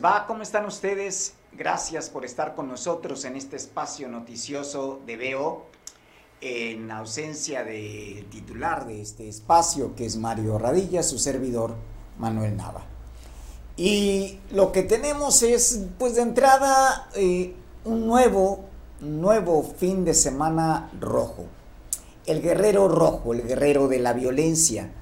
[0.00, 0.26] va?
[0.26, 1.34] ¿Cómo están ustedes?
[1.52, 5.66] Gracias por estar con nosotros en este espacio noticioso de Veo,
[6.40, 11.74] en ausencia del titular de este espacio, que es Mario Radilla, su servidor
[12.18, 12.86] Manuel Nava.
[13.76, 17.54] Y lo que tenemos es, pues de entrada, eh,
[17.84, 18.66] un nuevo,
[19.00, 21.46] nuevo fin de semana rojo.
[22.24, 24.92] El guerrero rojo, el guerrero de la violencia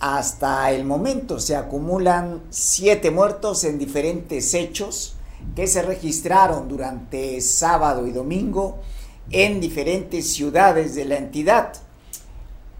[0.00, 5.14] hasta el momento se acumulan siete muertos en diferentes hechos
[5.54, 8.78] que se registraron durante sábado y domingo
[9.30, 11.74] en diferentes ciudades de la entidad.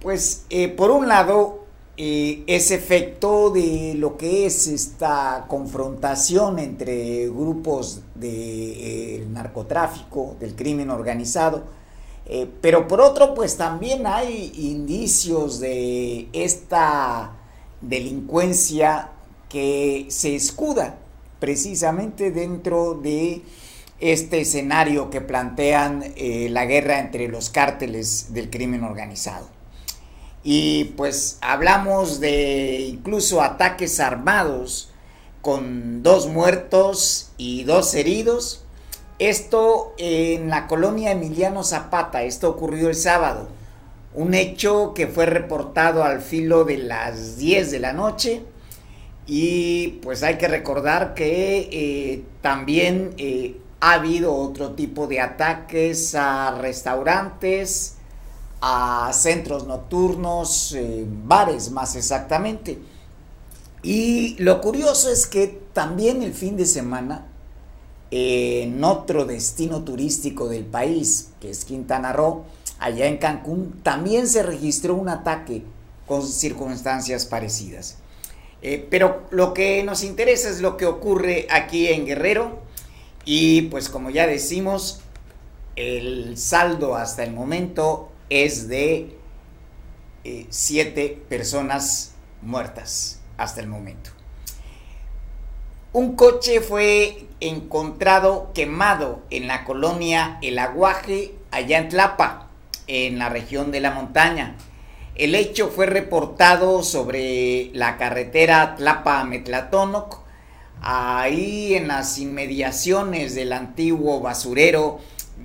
[0.00, 1.64] Pues eh, por un lado,
[1.98, 10.36] eh, ese efecto de lo que es esta confrontación entre grupos del de, eh, narcotráfico,
[10.40, 11.64] del crimen organizado,
[12.32, 17.32] eh, pero por otro, pues también hay indicios de esta
[17.80, 19.10] delincuencia
[19.48, 20.96] que se escuda
[21.40, 23.42] precisamente dentro de
[23.98, 29.48] este escenario que plantean eh, la guerra entre los cárteles del crimen organizado.
[30.44, 34.92] Y pues hablamos de incluso ataques armados
[35.42, 38.62] con dos muertos y dos heridos
[39.20, 43.48] esto en la colonia Emiliano Zapata, esto ocurrió el sábado,
[44.14, 48.42] un hecho que fue reportado al filo de las 10 de la noche
[49.26, 56.14] y pues hay que recordar que eh, también eh, ha habido otro tipo de ataques
[56.14, 57.96] a restaurantes,
[58.62, 62.78] a centros nocturnos, eh, bares más exactamente.
[63.82, 67.29] Y lo curioso es que también el fin de semana
[68.10, 72.44] en otro destino turístico del país, que es Quintana Roo,
[72.78, 75.62] allá en Cancún, también se registró un ataque
[76.06, 77.98] con circunstancias parecidas.
[78.62, 82.58] Eh, pero lo que nos interesa es lo que ocurre aquí en Guerrero
[83.24, 85.00] y pues como ya decimos,
[85.76, 89.16] el saldo hasta el momento es de
[90.24, 94.10] eh, siete personas muertas hasta el momento.
[95.92, 102.48] Un coche fue encontrado quemado en la colonia El Aguaje, allá en Tlapa,
[102.86, 104.56] en la región de la montaña.
[105.14, 110.18] El hecho fue reportado sobre la carretera Tlapa-Metlatónoc,
[110.82, 115.00] ahí en las inmediaciones del antiguo basurero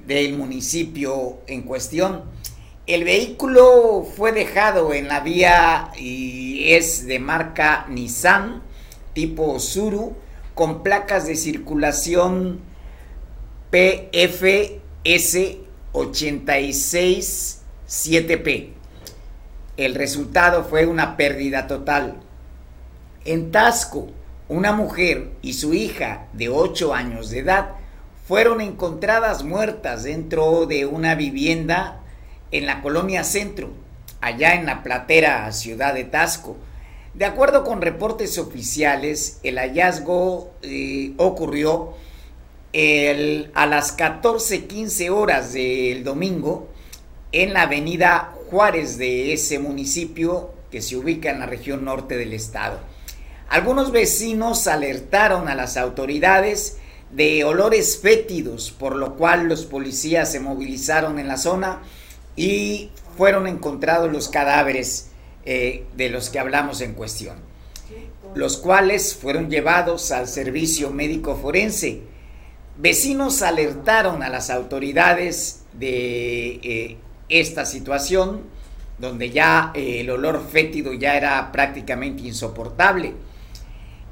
[0.06, 2.24] del municipio en cuestión.
[2.88, 8.62] El vehículo fue dejado en la vía y es de marca Nissan,
[9.14, 10.16] tipo Suru,
[10.56, 12.60] con placas de circulación
[13.72, 15.58] PFS
[15.92, 18.70] 867P.
[19.76, 22.22] El resultado fue una pérdida total.
[23.26, 24.08] En Tasco,
[24.48, 27.72] una mujer y su hija de 8 años de edad
[28.26, 32.00] fueron encontradas muertas dentro de una vivienda
[32.52, 33.72] en la colonia Centro,
[34.22, 36.56] allá en la platera ciudad de Tasco.
[37.16, 41.94] De acuerdo con reportes oficiales, el hallazgo eh, ocurrió
[42.74, 46.68] a las 14:15 horas del domingo
[47.32, 52.34] en la avenida Juárez de ese municipio que se ubica en la región norte del
[52.34, 52.82] estado.
[53.48, 56.80] Algunos vecinos alertaron a las autoridades
[57.12, 61.82] de olores fétidos, por lo cual los policías se movilizaron en la zona
[62.36, 65.12] y fueron encontrados los cadáveres
[65.46, 67.38] eh, de los que hablamos en cuestión,
[68.34, 72.02] los cuales fueron llevados al servicio médico forense.
[72.78, 76.98] Vecinos alertaron a las autoridades de eh,
[77.30, 78.42] esta situación,
[78.98, 83.14] donde ya eh, el olor fétido ya era prácticamente insoportable.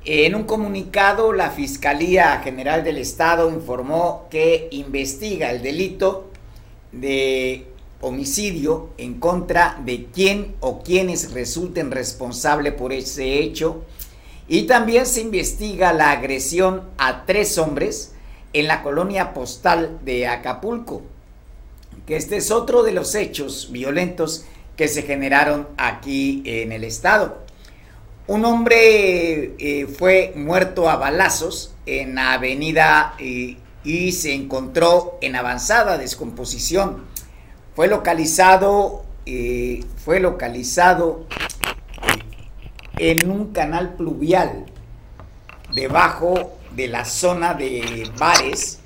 [0.05, 6.29] En un comunicado, la Fiscalía General del Estado informó que investiga el delito
[6.91, 7.72] de
[8.03, 13.83] homicidio en contra de quien o quienes resulten responsable por ese hecho.
[14.47, 18.11] Y también se investiga la agresión a tres hombres
[18.51, 21.01] en la colonia postal de Acapulco,
[22.05, 24.45] que este es otro de los hechos violentos
[24.75, 27.41] que se generaron aquí en el estado.
[28.27, 35.35] Un hombre eh, fue muerto a balazos en la avenida eh, y se encontró en
[35.35, 37.12] avanzada descomposición
[37.75, 41.25] fue localizado, eh, fue localizado
[42.97, 44.65] en un canal pluvial
[45.73, 48.79] debajo de la zona de bares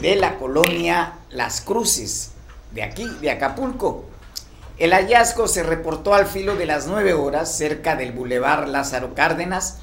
[0.00, 2.32] de la colonia Las Cruces,
[2.72, 4.04] de aquí, de Acapulco.
[4.78, 9.78] El hallazgo se reportó al filo de las 9 horas cerca del Boulevard Lázaro Cárdenas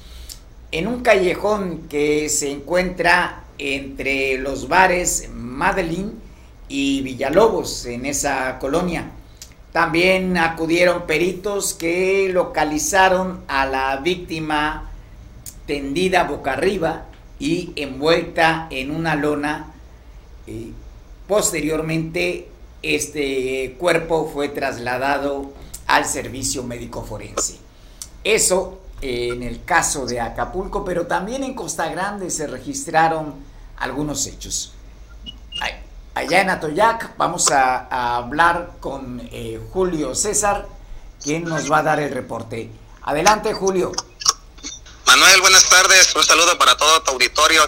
[0.72, 6.27] en un callejón que se encuentra entre los bares Madeline
[6.68, 9.10] y Villalobos en esa colonia.
[9.72, 14.90] También acudieron peritos que localizaron a la víctima
[15.66, 17.04] tendida boca arriba
[17.38, 19.72] y envuelta en una lona.
[21.26, 22.48] posteriormente,
[22.82, 25.52] este cuerpo fue trasladado
[25.86, 27.58] al servicio médico forense.
[28.24, 33.34] Eso en el caso de Acapulco, pero también en Costa Grande se registraron
[33.76, 34.72] algunos hechos.
[36.18, 40.66] Allá en Atoyac vamos a, hablar con eh, Julio César,
[41.22, 42.72] quien nos va a dar el reporte.
[43.02, 43.92] Adelante, Julio.
[45.06, 46.12] Manuel, buenas tardes.
[46.16, 47.62] Un saludo para todo tu auditorio.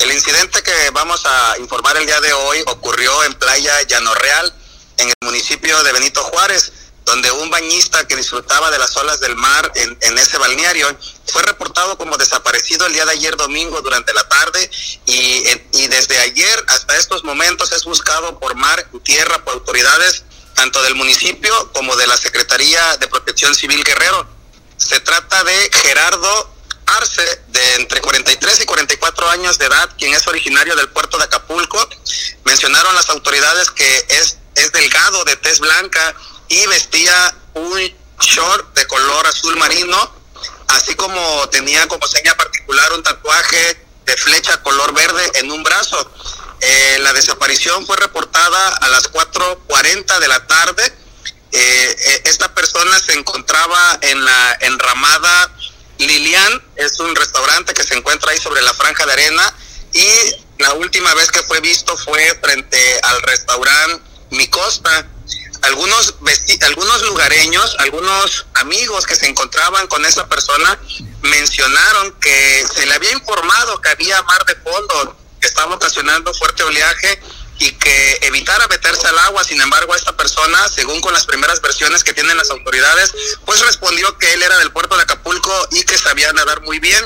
[0.00, 4.52] El incidente que vamos a informar el día de hoy ocurrió en Playa Llano Real,
[4.96, 6.72] en el municipio de Benito Juárez
[7.04, 10.96] donde un bañista que disfrutaba de las olas del mar en, ese balneario
[11.26, 14.70] fue reportado como desaparecido el día de ayer domingo durante la tarde
[15.06, 20.24] y, y desde ayer hasta estos momentos es buscado por mar y tierra por autoridades
[20.54, 24.26] tanto del municipio como de la Secretaría de Protección Civil Guerrero.
[24.76, 26.54] Se trata de Gerardo
[26.86, 31.24] Arce, de entre 43 y 44 años de edad, quien es originario del puerto de
[31.24, 31.88] Acapulco.
[32.44, 36.14] Mencionaron las autoridades que es, es delgado, de tez blanca,
[36.52, 37.80] y vestía un
[38.20, 40.14] short de color azul marino,
[40.68, 46.10] así como tenía como seña particular un tatuaje de flecha color verde en un brazo.
[46.60, 50.84] Eh, la desaparición fue reportada a las 4.40 de la tarde.
[51.52, 55.50] Eh, eh, esta persona se encontraba en la enramada
[55.98, 59.54] Lilian, es un restaurante que se encuentra ahí sobre la franja de arena
[59.94, 60.06] y
[60.58, 65.06] la última vez que fue visto fue frente al restaurante Mi Costa
[65.62, 66.14] algunos,
[66.62, 70.78] algunos lugareños, algunos amigos que se encontraban con esa persona
[71.22, 76.62] mencionaron que se le había informado que había mar de fondo, que estaba ocasionando fuerte
[76.64, 77.20] oleaje
[77.58, 79.44] y que evitara meterse al agua.
[79.44, 83.12] Sin embargo, esta persona, según con las primeras versiones que tienen las autoridades,
[83.44, 87.04] pues respondió que él era del puerto de Acapulco y que sabía nadar muy bien,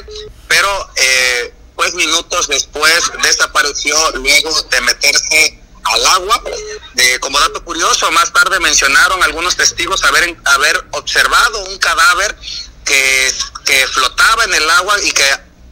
[0.48, 6.42] pero eh, pues minutos después desapareció luego de meterse al agua.
[6.94, 12.36] De, como dato curioso, más tarde mencionaron algunos testigos haber, haber observado un cadáver
[12.84, 13.34] que,
[13.64, 15.24] que flotaba en el agua y que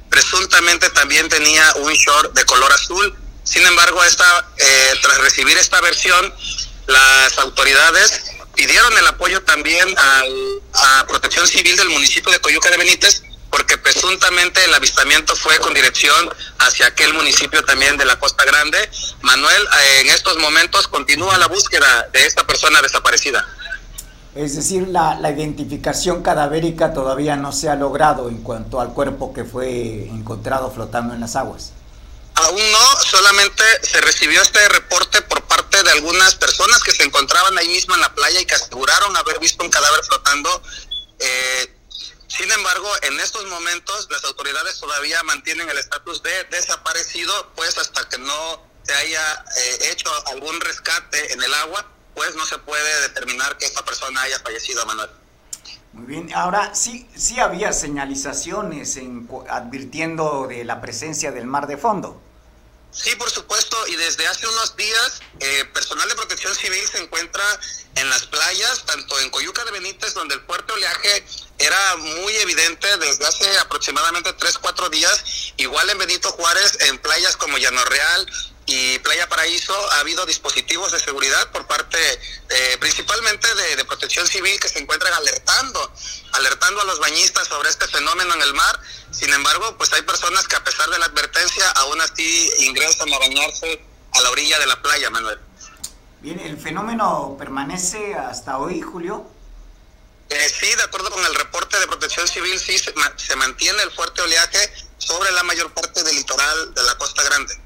[0.09, 3.17] presuntamente también tenía un short de color azul.
[3.43, 6.33] Sin embargo, esta, eh, tras recibir esta versión,
[6.87, 8.23] las autoridades
[8.55, 13.24] pidieron el apoyo también a Protección Civil del municipio de Coyuca de Benítez
[13.55, 16.29] porque presuntamente el avistamiento fue con dirección
[16.59, 18.79] hacia aquel municipio también de la Costa Grande.
[19.23, 23.47] Manuel, eh, en estos momentos continúa la búsqueda de esta persona desaparecida.
[24.35, 29.33] Es decir, la, la, identificación cadavérica todavía no se ha logrado en cuanto al cuerpo
[29.33, 31.71] que fue encontrado flotando en las aguas.
[32.35, 37.57] Aún no, solamente se recibió este reporte por parte de algunas personas que se encontraban
[37.57, 40.61] ahí mismo en la playa y que aseguraron haber visto un cadáver flotando.
[41.21, 41.74] Eh,
[42.37, 48.09] sin embargo, en estos momentos las autoridades todavía mantienen el estatus de desaparecido, pues hasta
[48.09, 53.03] que no se haya eh, hecho algún rescate en el agua, pues no se puede
[53.03, 55.11] determinar que esta persona haya fallecido, Manuel.
[55.93, 61.77] Muy bien, ahora sí, sí había señalizaciones en, advirtiendo de la presencia del mar de
[61.77, 62.21] fondo.
[62.95, 67.45] Sí, por supuesto, y desde hace unos días, eh, personal de protección civil se encuentra
[67.97, 71.27] en las playas, tanto en Coyuca de Benítez, donde el fuerte oleaje
[71.59, 77.37] era muy evidente desde hace aproximadamente 3, 4 días, igual en Benito Juárez, en playas
[77.37, 78.27] como Llano Real,
[78.67, 81.99] y Playa Paraíso ha habido dispositivos de seguridad por parte
[82.49, 85.93] eh, principalmente de, protección civil que se encuentran alertando,
[86.33, 88.81] alertando a los bañistas sobre este fenómeno en el mar.
[89.11, 93.19] Sin embargo, pues hay personas que a pesar de la advertencia aún así ingresan a
[93.19, 95.39] bañarse a la orilla de la playa, Manuel.
[96.21, 99.31] Bien, ¿el fenómeno permanece hasta hoy, Julio?
[100.31, 103.91] Eh, sí, de acuerdo con el reporte de protección civil, sí se, se mantiene el
[103.93, 107.64] fuerte oleaje sobre la mayor parte del litoral de la Costa Grande.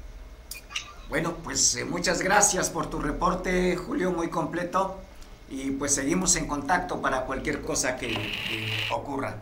[1.09, 4.99] Bueno, pues eh, muchas gracias por tu reporte, Julio, muy completo.
[5.49, 8.13] Y pues seguimos en contacto para cualquier cosa que,
[8.91, 9.41] ocurra.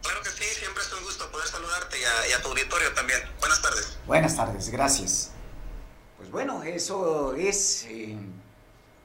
[0.00, 3.18] Claro que sí, siempre es un gusto poder saludarte y a, tu auditorio también.
[3.40, 3.98] Buenas tardes.
[4.06, 5.32] Buenas tardes, gracias.
[6.18, 8.16] Pues bueno, eso es, eh,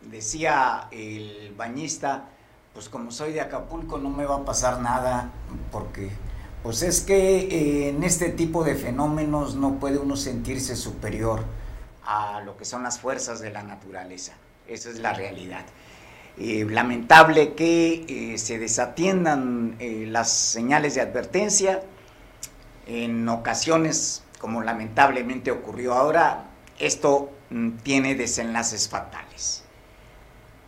[0.03, 2.29] decía el bañista,
[2.75, 5.31] pues como soy de Acapulco no me va a pasar nada
[5.71, 6.11] porque
[6.61, 11.43] pues es que eh, en este tipo de fenómenos no puede uno sentirse superior
[12.07, 14.33] a lo que son las fuerzas de la naturaleza.
[14.65, 15.65] Esa es la realidad.
[16.39, 21.83] Eh, lamentable que eh, se desatiendan eh, las señales de advertencia.
[22.85, 26.45] en ocasiones, como lamentablemente ocurrió ahora,
[26.79, 29.63] esto mm, tiene desenlaces fatales.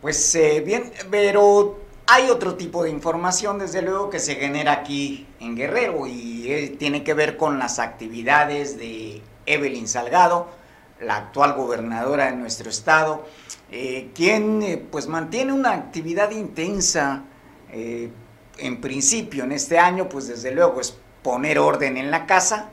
[0.02, 5.56] Pues bien, pero hay otro tipo de información, desde luego, que se genera aquí en
[5.56, 10.59] Guerrero y tiene que ver con las actividades de Evelyn Salgado,
[11.00, 13.26] la actual gobernadora de nuestro estado,
[13.70, 17.24] eh, quien pues mantiene una actividad intensa
[17.72, 22.70] en principio en este año, pues desde luego es poner orden en la casa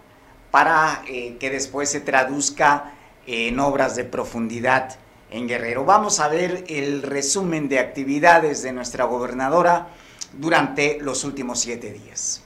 [0.50, 2.94] para que después se traduzca
[3.28, 4.98] en obras de profundidad
[5.30, 5.86] en Guerrero.
[5.86, 9.90] Vamos a ver el resumen de actividades de nuestra gobernadora
[10.34, 12.42] durante los últimos siete días.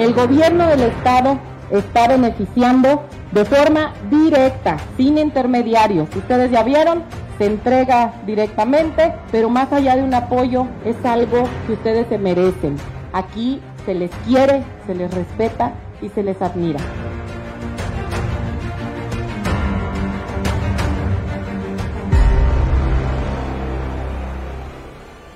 [0.00, 1.38] El gobierno del estado
[1.70, 6.08] está beneficiando de forma directa, sin intermediarios.
[6.16, 7.02] Ustedes ya vieron,
[7.36, 12.76] se entrega directamente, pero más allá de un apoyo es algo que ustedes se merecen.
[13.12, 16.80] Aquí se les quiere, se les respeta y se les admira.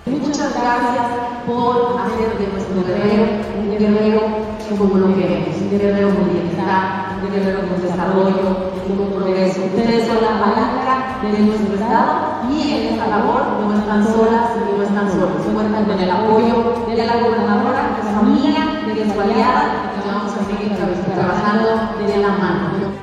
[0.06, 1.06] Muchas gracias
[1.46, 3.24] por hacer de nuestro guerrero
[3.58, 9.60] un guerrero como lo queremos, un guerrero con bienestar, un guerrero con desarrollo, con progreso.
[9.64, 14.78] Ustedes son la palanca de nuestro Estado y en esta labor no están solas y
[14.78, 15.42] no están solos.
[15.52, 20.08] Cuentan con el apoyo de la gobernadora, de su familia, de su aliada y que
[20.08, 20.76] vamos a seguir
[21.14, 21.68] trabajando
[22.06, 22.94] de la mano.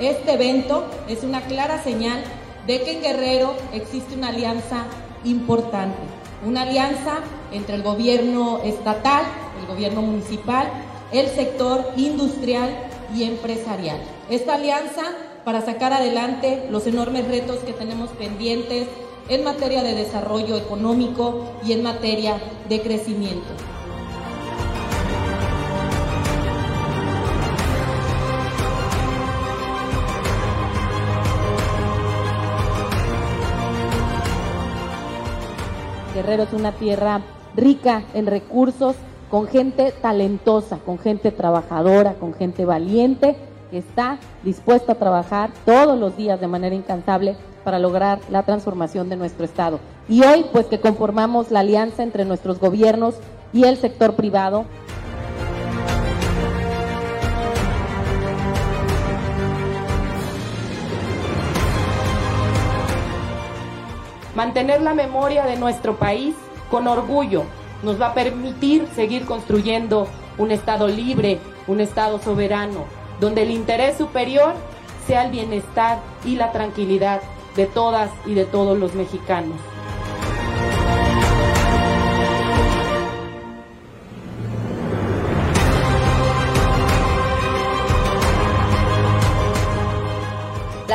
[0.00, 2.24] Este evento es una clara señal
[2.70, 4.84] de que en Guerrero existe una alianza
[5.24, 5.98] importante,
[6.46, 7.18] una alianza
[7.50, 9.24] entre el gobierno estatal,
[9.60, 10.70] el gobierno municipal,
[11.10, 12.70] el sector industrial
[13.12, 13.98] y empresarial.
[14.30, 15.02] Esta alianza
[15.44, 18.86] para sacar adelante los enormes retos que tenemos pendientes
[19.28, 23.69] en materia de desarrollo económico y en materia de crecimiento.
[36.30, 37.22] Es una tierra
[37.56, 38.94] rica en recursos,
[39.30, 43.36] con gente talentosa, con gente trabajadora, con gente valiente,
[43.72, 47.34] que está dispuesta a trabajar todos los días de manera incansable
[47.64, 49.80] para lograr la transformación de nuestro Estado.
[50.08, 53.16] Y hoy, pues que conformamos la alianza entre nuestros gobiernos
[53.52, 54.66] y el sector privado,
[64.40, 66.34] Mantener la memoria de nuestro país
[66.70, 67.42] con orgullo
[67.82, 72.86] nos va a permitir seguir construyendo un Estado libre, un Estado soberano,
[73.20, 74.54] donde el interés superior
[75.06, 77.20] sea el bienestar y la tranquilidad
[77.54, 79.58] de todas y de todos los mexicanos.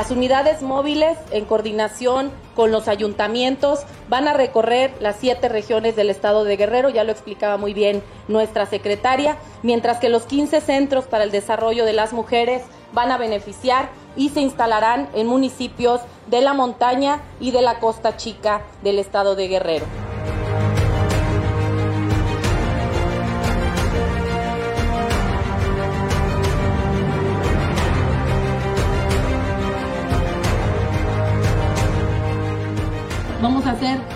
[0.05, 6.11] Las unidades móviles, en coordinación con los ayuntamientos, van a recorrer las siete regiones del
[6.11, 11.05] estado de Guerrero, ya lo explicaba muy bien nuestra secretaria, mientras que los 15 centros
[11.05, 12.61] para el desarrollo de las mujeres
[12.93, 18.15] van a beneficiar y se instalarán en municipios de la montaña y de la costa
[18.15, 19.87] chica del estado de Guerrero.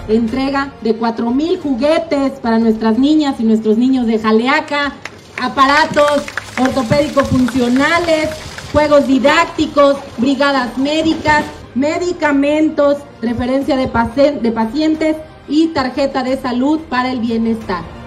[0.10, 0.94] Entrega de
[1.34, 4.94] mil juguetes para nuestras niñas y nuestros niños de Jaleaca,
[5.42, 6.24] aparatos
[6.60, 8.30] ortopédicos funcionales,
[8.72, 11.44] juegos didácticos, brigadas médicas,
[11.76, 15.16] medicamentos, referencia de pacientes
[15.48, 17.99] y tarjeta de salud para el bienestar.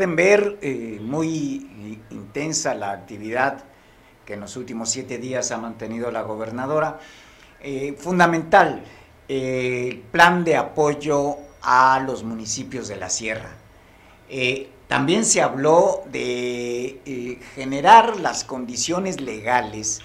[0.00, 3.64] Pueden ver, eh, muy intensa la actividad
[4.24, 6.98] que en los últimos siete días ha mantenido la gobernadora.
[7.60, 8.82] Eh, fundamental
[9.28, 13.50] el plan de apoyo a los municipios de la sierra.
[14.30, 20.00] Eh, también se habló de eh, generar las condiciones legales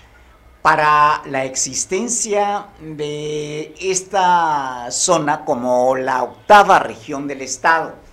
[0.62, 8.05] para la existencia de esta zona como la octava región del estado.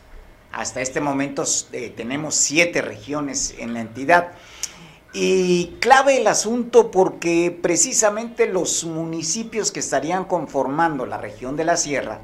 [0.52, 4.32] Hasta este momento eh, tenemos siete regiones en la entidad.
[5.14, 11.76] Y clave el asunto porque precisamente los municipios que estarían conformando la región de la
[11.76, 12.20] sierra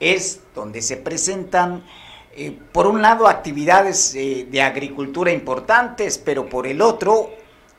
[0.00, 1.84] es donde se presentan
[2.32, 7.30] eh, por un lado, actividades eh, de agricultura importantes, pero por el otro,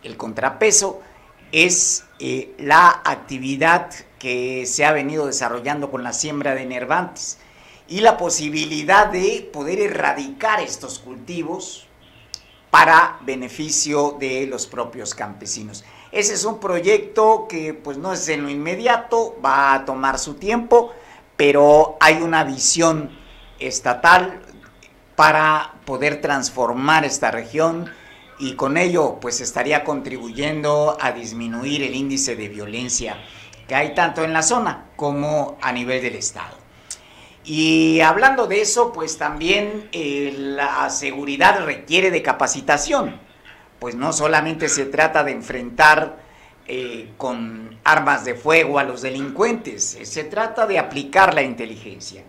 [0.04, 1.02] el contrapeso
[1.52, 2.06] es
[2.60, 7.40] la actividad que se ha venido desarrollando con la siembra de nervantes
[7.92, 11.88] y la posibilidad de poder erradicar estos cultivos
[12.70, 15.84] para beneficio de los propios campesinos.
[16.14, 20.36] Ese es un proyecto que pues no es en lo inmediato, va a tomar su
[20.36, 20.94] tiempo,
[21.36, 23.12] pero hay una visión
[23.60, 24.42] estatal
[25.18, 27.92] para poder transformar esta región
[28.40, 33.18] y con ello pues estaría contribuyendo a disminuir el índice de violencia
[33.68, 36.61] que hay tanto en la zona como a nivel del Estado.
[37.44, 43.20] Y hablando de eso, pues también eh, la seguridad requiere de capacitación,
[43.80, 46.20] pues no solamente se trata de enfrentar
[46.68, 52.24] eh, con armas de fuego a los delincuentes, se trata de aplicar la inteligencia.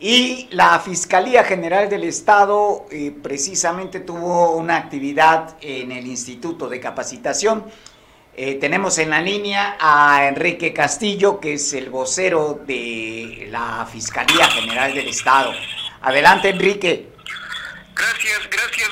[0.00, 6.78] Y la Fiscalía General del Estado eh, precisamente tuvo una actividad en el Instituto de
[6.78, 7.64] Capacitación.
[8.40, 14.48] Eh, tenemos en la línea a Enrique Castillo, que es el vocero de la Fiscalía
[14.48, 15.52] General del Estado.
[16.02, 17.08] Adelante, Enrique.
[17.96, 18.90] Gracias, gracias,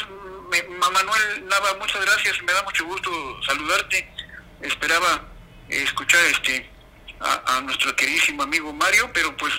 [0.80, 2.42] Manuel Nava, muchas gracias.
[2.42, 3.08] Me da mucho gusto
[3.46, 4.10] saludarte.
[4.62, 5.28] Esperaba
[5.68, 6.68] escuchar este
[7.20, 9.52] a, a nuestro queridísimo amigo Mario, pero pues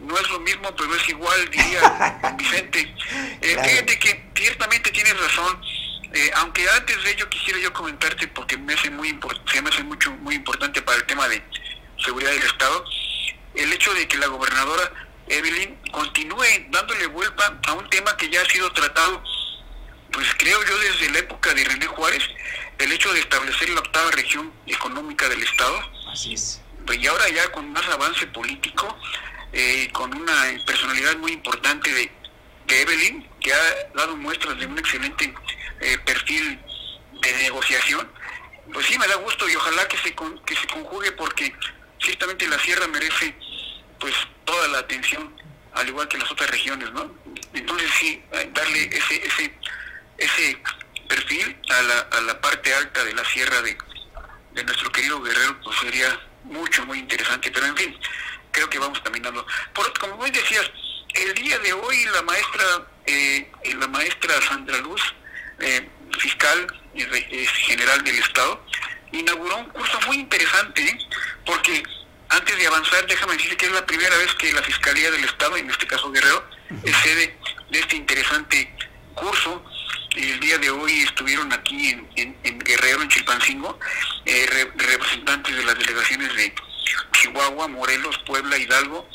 [0.00, 2.92] no es lo mismo, pero es igual, diría Vicente.
[3.40, 5.62] Eh, Fíjate que ciertamente tienes razón,
[6.14, 9.18] eh, aunque antes de ello quisiera yo comentarte, porque me hace muy
[9.50, 11.42] se me hace mucho, muy importante para el tema de
[12.04, 12.84] seguridad del Estado,
[13.54, 14.92] el hecho de que la gobernadora
[15.28, 19.22] Evelyn continúe dándole vuelta a un tema que ya ha sido tratado,
[20.12, 22.22] pues creo yo desde la época de René Juárez,
[22.78, 25.80] el hecho de establecer la octava región económica del Estado.
[26.12, 26.60] Así es.
[26.86, 28.98] Pues y ahora ya con más avance político,
[29.52, 30.34] eh, con una
[30.66, 32.12] personalidad muy importante de,
[32.68, 35.34] Evelyn, que ha dado muestras de un excelente
[35.82, 36.60] eh, perfil
[37.20, 38.10] de negociación,
[38.72, 41.52] pues sí me da gusto y ojalá que se, que se conjugue porque
[42.00, 43.34] ciertamente la sierra merece
[43.98, 44.14] pues
[44.44, 45.34] toda la atención,
[45.74, 47.14] al igual que las otras regiones, ¿no?
[47.54, 49.54] Entonces sí, eh, darle ese, ese,
[50.18, 50.62] ese
[51.08, 53.76] perfil a la, a la parte alta de la sierra de,
[54.52, 57.96] de nuestro querido guerrero, pues sería mucho, muy interesante, pero en fin,
[58.50, 59.46] creo que vamos caminando.
[59.72, 60.70] Por, como vos decías,
[61.14, 62.64] el día de hoy la maestra,
[63.06, 65.02] eh, la maestra Sandra Luz,
[65.62, 66.66] eh, fiscal
[67.66, 68.64] general del Estado,
[69.12, 70.98] inauguró un curso muy interesante, ¿eh?
[71.46, 71.82] porque
[72.28, 75.56] antes de avanzar, déjame decir que es la primera vez que la Fiscalía del Estado,
[75.56, 76.44] en este caso Guerrero,
[76.82, 77.36] es sede
[77.70, 78.74] de este interesante
[79.14, 79.64] curso.
[80.16, 83.78] El día de hoy estuvieron aquí en, Guerrero, en Chilpancingo,
[84.76, 86.54] representantes de las delegaciones de
[87.12, 89.08] Chihuahua, Morelos, Puebla, Hidalgo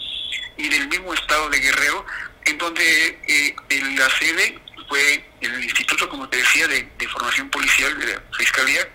[0.57, 2.05] y del mismo estado de Guerrero,
[2.45, 3.55] en donde eh,
[3.97, 8.87] la sede fue el Instituto, como te decía, de, Formación Policial de la Fiscalía,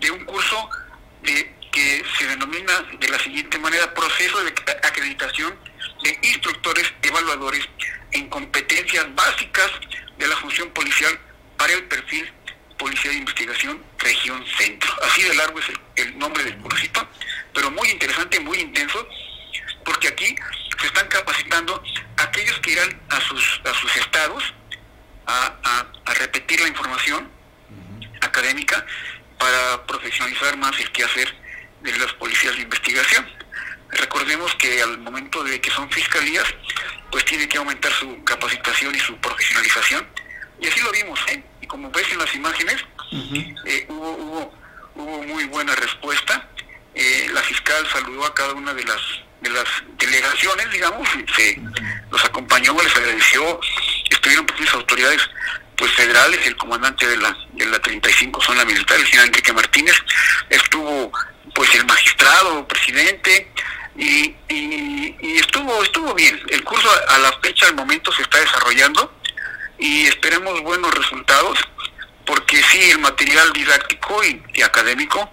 [0.00, 0.70] de un curso
[1.22, 4.50] de, que se denomina de la siguiente manera, proceso de
[4.82, 5.58] acreditación
[6.02, 7.68] de instructores evaluadores
[8.12, 9.70] en competencias básicas
[10.18, 11.18] de la función policial
[11.56, 12.32] para el perfil
[12.78, 14.92] Policía de Investigación Región Centro.
[15.02, 17.08] Así de largo es el, nombre del cursito,
[17.52, 19.08] pero muy interesante, muy intenso,
[19.84, 20.34] porque aquí
[20.80, 21.82] se están capacitando
[22.16, 24.54] aquellos que irán a sus, a sus estados
[25.26, 25.86] a,
[26.18, 27.28] repetir la información
[28.20, 28.86] académica
[29.38, 31.34] para profesionalizar más el quehacer
[31.82, 33.26] de las policías de investigación.
[33.90, 36.46] Recordemos que al momento de que son fiscalías,
[37.10, 40.06] pues tiene que aumentar su capacitación y su profesionalización.
[40.60, 41.42] Y así lo vimos, ¿eh?
[41.60, 42.76] y como ves en las imágenes,
[43.66, 44.54] eh, hubo, hubo,
[44.94, 46.48] hubo, muy buena respuesta.
[46.94, 49.00] Eh, la fiscal saludó a cada una de las
[49.44, 49.64] de las
[49.98, 51.06] delegaciones, digamos,
[51.36, 51.60] se
[52.10, 53.60] los acompañó, les agradeció,
[54.24, 55.30] estuvieron las autoridades
[55.76, 59.94] pues federales, el comandante de la, de la 35 zona militar, el señor Enrique Martínez,
[60.48, 61.12] estuvo
[61.54, 63.52] pues el magistrado, presidente,
[63.96, 66.40] y, y, y, estuvo estuvo bien.
[66.48, 69.12] El curso a la fecha, al momento, se está desarrollando
[69.78, 71.58] y esperemos buenos resultados,
[72.24, 75.30] porque sí, el material didáctico y, académico,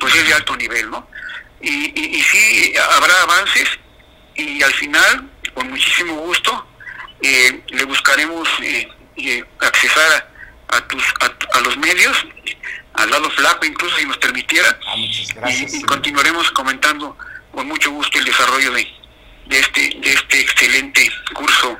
[0.00, 1.08] pues es de alto nivel, ¿no?
[1.60, 3.68] y, y, sí habrá avances
[4.34, 6.66] y al final, con muchísimo gusto,
[7.22, 10.30] eh, le buscaremos eh, eh, accesar
[10.68, 11.04] a, tus,
[11.52, 12.26] a, los medios,
[12.94, 17.16] al lado flaco incluso si nos permitiera, ah, y, continuaremos comentando
[17.52, 18.86] con mucho gusto el desarrollo de,
[19.46, 21.78] de, este, de este excelente curso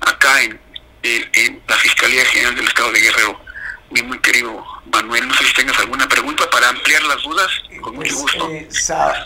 [0.00, 0.60] acá en,
[1.02, 3.49] en la Fiscalía General del Estado de Guerrero
[3.90, 5.26] mi muy querido Manuel.
[5.28, 7.48] No sé si tengas alguna pregunta para ampliar las dudas,
[7.80, 8.50] con mucho pues, gusto.
[8.50, 8.68] Eh,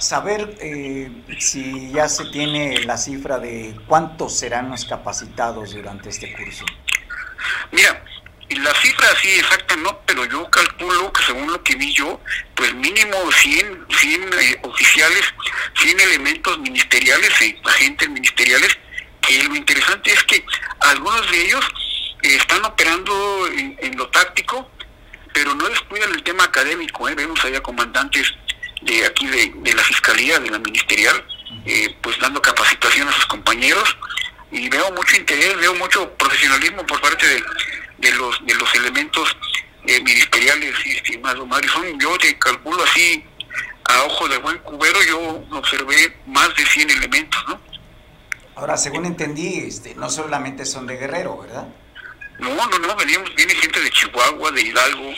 [0.00, 6.32] saber eh, si ya se tiene la cifra de cuántos serán los capacitados durante este
[6.34, 6.64] curso.
[7.72, 8.02] Mira,
[8.50, 12.20] la cifra así exacta no, pero yo calculo que según lo que vi yo,
[12.54, 15.34] pues mínimo 100, 100 eh, oficiales,
[15.76, 17.32] 100 elementos ministeriales,
[17.64, 18.78] agentes ministeriales,
[19.20, 20.44] que lo interesante es que
[20.80, 21.64] algunos de ellos
[22.26, 24.70] están operando en, lo táctico,
[25.32, 27.08] pero no descuidan el tema académico.
[27.08, 27.14] ¿eh?
[27.14, 28.32] Vemos allá comandantes
[28.82, 31.24] de aquí de, la Fiscalía, de la Ministerial,
[31.66, 33.96] eh, pues dando capacitación a sus compañeros
[34.50, 37.42] y veo mucho interés, veo mucho profesionalismo por parte de,
[37.98, 39.36] de los de los elementos
[39.86, 41.70] eh, ministeriales, estimado Mario.
[41.98, 43.24] yo te calculo así,
[43.84, 47.60] a ojo de buen cubero, yo observé más de 100 elementos, ¿no?
[48.56, 51.68] Ahora, según entendí, este, no solamente son de Guerrero, ¿verdad?
[52.38, 55.12] No, no, no, venimos, viene gente de Chihuahua, de Hidalgo,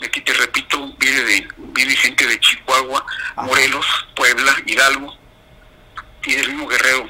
[0.00, 3.04] de aquí te repito, viene de viene gente de Chihuahua,
[3.36, 5.14] Morelos, Puebla, Hidalgo
[6.24, 7.08] y del mismo Guerrero.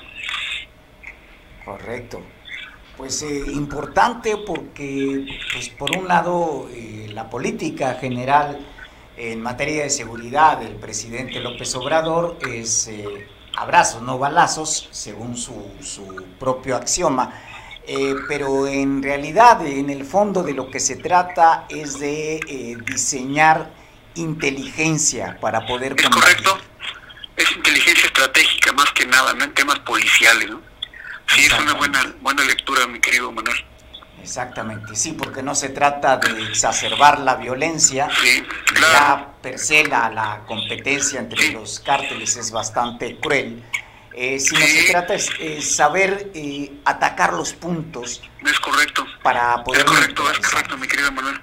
[1.65, 2.23] Correcto.
[2.97, 8.59] Pues eh, importante porque, pues por un lado, eh, la política general
[9.17, 15.73] en materia de seguridad del presidente López Obrador es eh, abrazos, no balazos, según su,
[15.81, 17.33] su propio axioma
[17.91, 22.77] eh, pero en realidad, en el fondo de lo que se trata es de eh,
[22.85, 23.71] diseñar
[24.15, 25.95] inteligencia para poder...
[25.97, 26.59] Es correcto,
[27.35, 30.61] es inteligencia estratégica más que nada, no en temas policiales, ¿no?
[31.29, 33.57] Sí, es una buena, buena lectura, mi querido Manuel.
[34.21, 38.43] Exactamente, sí, porque no se trata de exacerbar la violencia, sí,
[38.75, 38.93] claro.
[38.93, 43.63] ya per se la, la competencia entre los cárteles es bastante cruel,
[44.21, 48.21] eh, sino se trata de saber eh, atacar los puntos.
[48.45, 49.07] Es correcto.
[49.23, 49.83] Para poder.
[49.83, 51.41] Es correcto, es correcto, mi querido Manuel.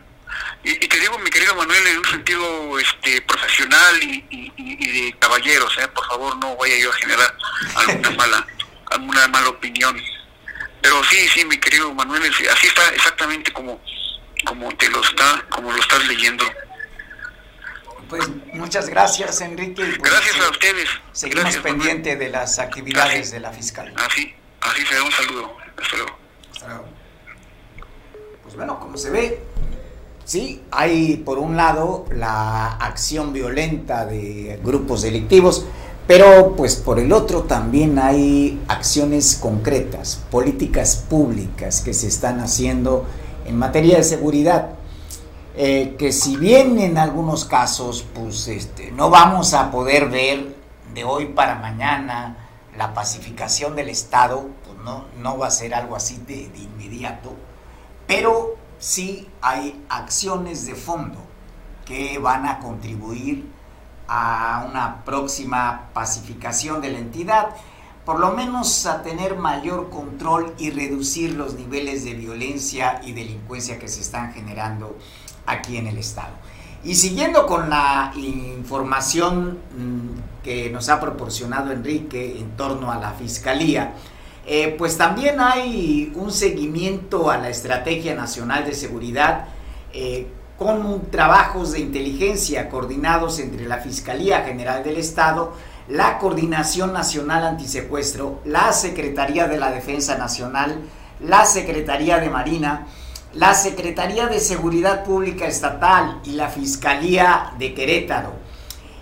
[0.62, 5.88] Y, te digo, mi querido Manuel, en un sentido este, profesional y, de caballeros, ¿eh?
[5.88, 7.38] por favor, no vaya yo a generar
[7.76, 8.48] alguna mala,
[8.92, 9.98] alguna mala opinión.
[10.82, 13.82] Pero sí, sí, mi querido Manuel, así está exactamente como,
[14.46, 16.44] como te lo está, como lo estás leyendo.
[18.10, 19.84] Pues muchas gracias, Enrique.
[19.84, 20.90] Pues, gracias a ustedes.
[21.12, 23.94] Seguimos pendientes de las actividades de la fiscal.
[23.98, 25.04] Así, así será.
[25.04, 25.58] Un saludo.
[25.82, 26.18] Hasta luego.
[26.52, 26.86] Hasta luego.
[28.44, 29.44] Pues bueno, como se ve,
[30.24, 35.66] sí, hay por un lado la acción violenta de grupos delictivos,
[36.08, 43.08] pero pues por el otro también hay acciones concretas, políticas públicas que se están haciendo
[43.48, 44.76] en materia de seguridad
[45.58, 50.56] eh, que si bien en algunos casos pues este, no vamos a poder ver
[50.94, 52.38] de hoy para mañana
[52.78, 57.34] la pacificación del Estado, pues no, no va a ser algo así de, de inmediato,
[58.06, 61.20] pero sí hay acciones de fondo
[61.86, 63.50] que van a contribuir
[64.08, 67.56] a una próxima pacificación de la entidad,
[68.04, 73.80] por lo menos a tener mayor control y reducir los niveles de violencia y delincuencia
[73.80, 74.96] que se están generando
[75.46, 76.34] aquí en el Estado.
[76.84, 83.12] Y siguiendo con la información mm, que nos ha proporcionado Enrique en torno a la
[83.14, 83.94] Fiscalía,
[84.46, 89.46] eh, pues también hay un seguimiento a la Estrategia Nacional de Seguridad
[89.92, 90.28] eh,
[90.60, 95.54] con trabajos de inteligencia coordinados entre la Fiscalía General del Estado,
[95.88, 100.80] la Coordinación Nacional Antisecuestro, la Secretaría de la Defensa Nacional,
[101.20, 102.86] la Secretaría de Marina,
[103.36, 108.32] la Secretaría de Seguridad Pública Estatal y la Fiscalía de Querétaro.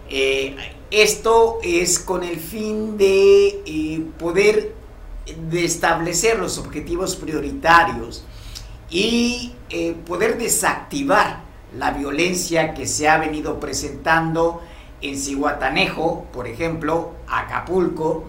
[0.09, 0.55] Eh,
[0.89, 4.75] esto es con el fin de eh, poder
[5.49, 8.25] de establecer los objetivos prioritarios
[8.89, 11.43] y eh, poder desactivar
[11.77, 14.61] la violencia que se ha venido presentando
[15.01, 18.25] en Cihuatanejo, por ejemplo, Acapulco,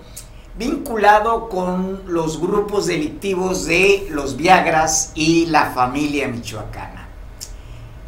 [0.57, 7.09] vinculado con los grupos delictivos de los Viagras y la familia michoacana.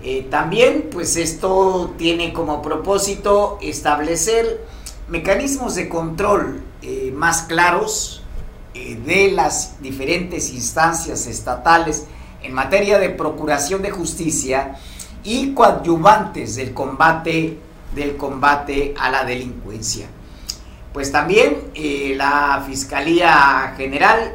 [0.03, 4.65] Eh, también, pues esto tiene como propósito establecer
[5.09, 8.23] mecanismos de control eh, más claros
[8.75, 12.05] eh, de las diferentes instancias estatales
[12.43, 14.77] en materia de procuración de justicia
[15.25, 17.59] y coadyuvantes del combate,
[17.95, 20.07] del combate a la delincuencia.
[20.97, 24.33] Pues también eh, la Fiscalía General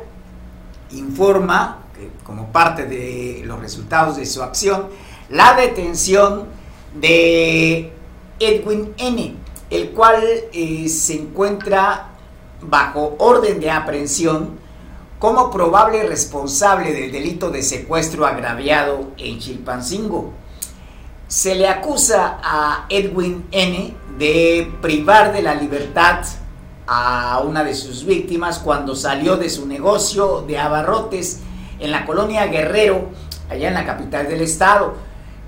[0.91, 1.79] informa,
[2.23, 4.85] como parte de los resultados de su acción,
[5.29, 6.45] la detención
[6.93, 7.91] de
[8.39, 9.37] Edwin N.,
[9.71, 12.09] el cual eh, se encuentra
[12.61, 14.59] bajo orden de aprehensión
[15.17, 20.31] como probable responsable del delito de secuestro agraviado en Chilpancingo.
[21.27, 23.95] Se le acusa a Edwin N.
[24.19, 26.23] de privar de la libertad
[26.93, 31.39] a una de sus víctimas cuando salió de su negocio de abarrotes
[31.79, 33.11] en la colonia Guerrero,
[33.49, 34.95] allá en la capital del estado.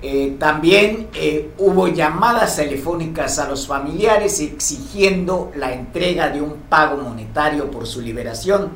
[0.00, 6.96] Eh, también eh, hubo llamadas telefónicas a los familiares exigiendo la entrega de un pago
[6.96, 8.72] monetario por su liberación.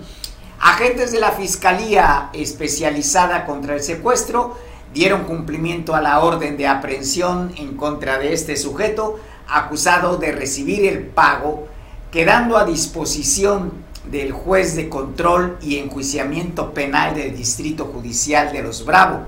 [0.60, 4.58] Agentes de la Fiscalía especializada contra el secuestro
[4.92, 10.84] dieron cumplimiento a la orden de aprehensión en contra de este sujeto acusado de recibir
[10.84, 11.66] el pago
[12.10, 13.72] quedando a disposición
[14.10, 19.26] del juez de control y enjuiciamiento penal del Distrito Judicial de Los Bravo.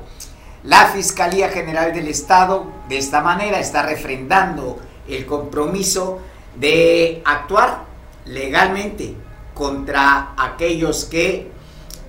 [0.64, 6.20] La Fiscalía General del Estado de esta manera está refrendando el compromiso
[6.58, 7.84] de actuar
[8.24, 9.14] legalmente
[9.54, 11.50] contra aquellos que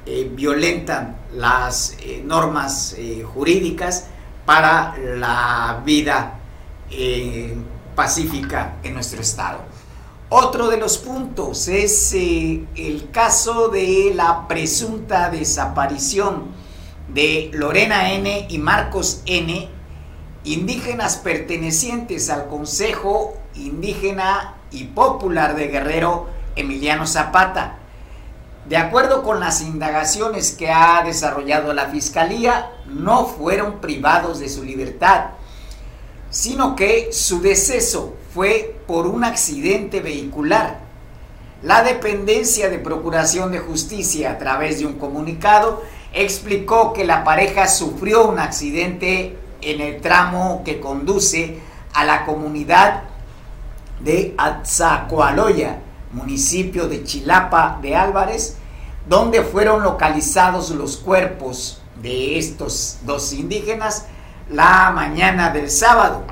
[0.05, 4.07] eh, violentan las eh, normas eh, jurídicas
[4.45, 6.37] para la vida
[7.95, 9.70] pacífica en nuestro Estado.
[10.33, 16.45] Otro de los puntos es eh, el caso de la presunta desaparición
[17.09, 18.47] de Lorena N.
[18.47, 19.67] y Marcos N.,
[20.45, 27.79] indígenas pertenecientes al Consejo Indígena y Popular de Guerrero Emiliano Zapata.
[28.69, 34.63] De acuerdo con las indagaciones que ha desarrollado la Fiscalía, no fueron privados de su
[34.63, 35.31] libertad,
[36.29, 40.79] sino que su deceso fue por un accidente vehicular.
[41.61, 47.67] La dependencia de Procuración de Justicia, a través de un comunicado, explicó que la pareja
[47.67, 51.59] sufrió un accidente en el tramo que conduce
[51.93, 53.03] a la comunidad
[53.99, 55.79] de Atzacoaloya,
[56.13, 58.57] municipio de Chilapa de Álvarez,
[59.07, 64.07] donde fueron localizados los cuerpos de estos dos indígenas
[64.49, 66.23] la mañana del sábado.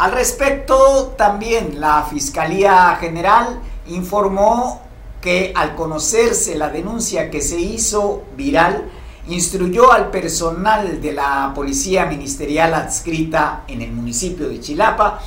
[0.00, 4.80] Al respecto, también la Fiscalía General informó
[5.20, 8.90] que al conocerse la denuncia que se hizo viral,
[9.28, 15.20] instruyó al personal de la Policía Ministerial adscrita en el municipio de Chilapa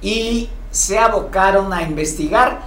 [0.00, 2.62] y se abocaron a investigar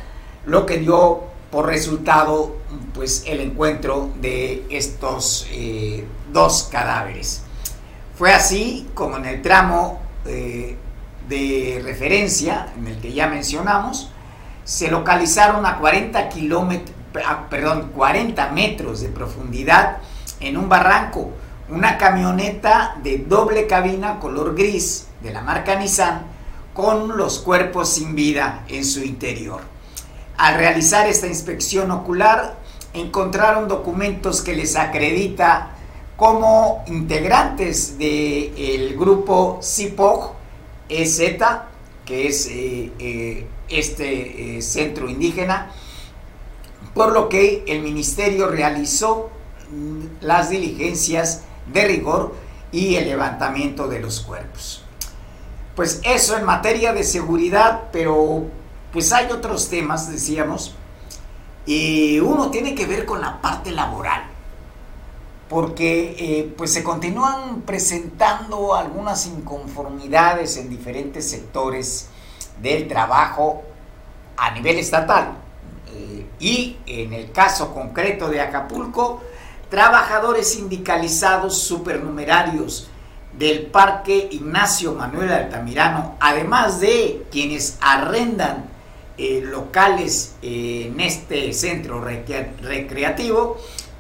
[0.46, 2.56] lo que dio por resultado
[2.94, 7.42] pues el encuentro de estos eh, dos cadáveres.
[8.16, 10.78] Fue así como en el tramo eh,
[11.28, 14.10] de referencia, en el que ya mencionamos,
[14.64, 16.96] se localizaron a 40 kilómetros,
[17.50, 19.98] perdón, 40 metros de profundidad
[20.40, 21.32] en un barranco,
[21.70, 26.22] una camioneta de doble cabina color gris de la marca Nissan
[26.74, 29.62] con los cuerpos sin vida en su interior.
[30.38, 32.56] Al realizar esta inspección ocular,
[32.94, 35.72] encontraron documentos que les acredita
[36.16, 40.37] como integrantes del grupo CIPOG
[40.90, 41.20] EZ,
[42.06, 45.72] que es eh, eh, este eh, centro indígena,
[46.94, 49.30] por lo que el ministerio realizó
[50.22, 52.34] las diligencias de rigor
[52.72, 54.84] y el levantamiento de los cuerpos.
[55.76, 58.46] Pues eso en materia de seguridad, pero
[58.92, 60.76] pues hay otros temas, decíamos,
[61.66, 64.37] y uno tiene que ver con la parte laboral
[65.50, 72.10] porque eh, pues se continúan presentando algunas inconformidades en diferentes sectores
[72.62, 73.64] del trabajo
[74.36, 75.38] a nivel estatal.
[75.94, 79.22] Eh, y en el caso concreto de Acapulco,
[79.70, 82.90] trabajadores sindicalizados supernumerarios
[83.38, 88.66] del Parque Ignacio Manuel Altamirano, además de quienes arrendan
[89.18, 93.58] eh, locales en este centro recreativo,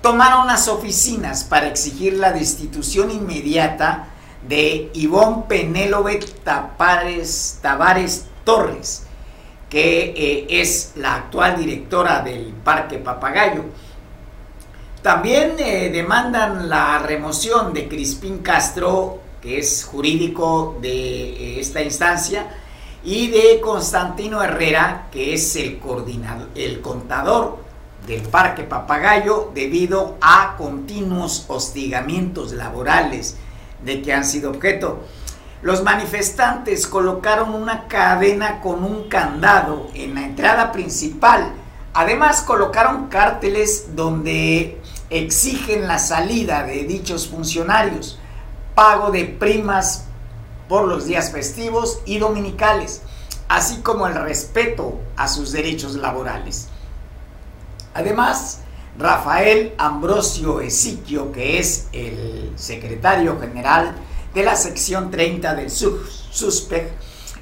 [0.07, 4.07] tomaron las oficinas para exigir la destitución inmediata
[4.47, 9.03] de Ivonne Penélope Tavares Torres,
[9.69, 13.65] que eh, es la actual directora del Parque Papagayo.
[15.01, 22.47] También eh, demandan la remoción de Crispín Castro, que es jurídico de eh, esta instancia,
[23.03, 27.66] y de Constantino Herrera, que es el, coordinador, el contador
[28.07, 33.37] del Parque Papagayo debido a continuos hostigamientos laborales
[33.83, 35.03] de que han sido objeto.
[35.61, 41.53] Los manifestantes colocaron una cadena con un candado en la entrada principal
[41.97, 48.19] Además colocaron cárteles donde exigen la salida de dichos funcionarios,
[48.75, 50.05] pago de primas
[50.69, 53.01] por los días festivos y dominicales,
[53.47, 56.67] así como el respeto a sus derechos laborales.
[57.97, 58.59] Además,
[58.99, 63.95] Rafael Ambrosio Esiquio, que es el secretario general
[64.35, 66.91] de la sección 30 del SUSPEC,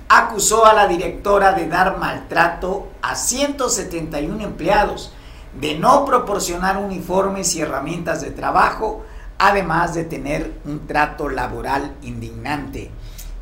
[0.07, 5.11] acusó a la directora de dar maltrato a 171 empleados,
[5.59, 9.03] de no proporcionar uniformes y herramientas de trabajo,
[9.37, 12.91] además de tener un trato laboral indignante.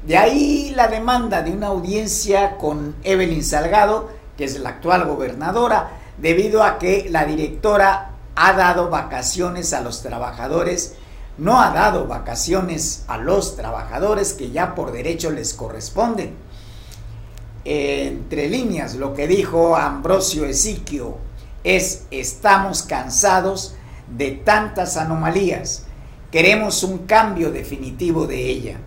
[0.03, 5.99] De ahí la demanda de una audiencia con Evelyn Salgado, que es la actual gobernadora,
[6.17, 10.95] debido a que la directora ha dado vacaciones a los trabajadores,
[11.37, 16.35] no ha dado vacaciones a los trabajadores que ya por derecho les corresponden
[17.65, 21.17] entre líneas, lo que dijo Ambrosio Esiquio
[21.63, 23.75] es, estamos cansados
[24.07, 25.85] de tantas anomalías,
[26.29, 28.77] queremos un cambio definitivo de ella.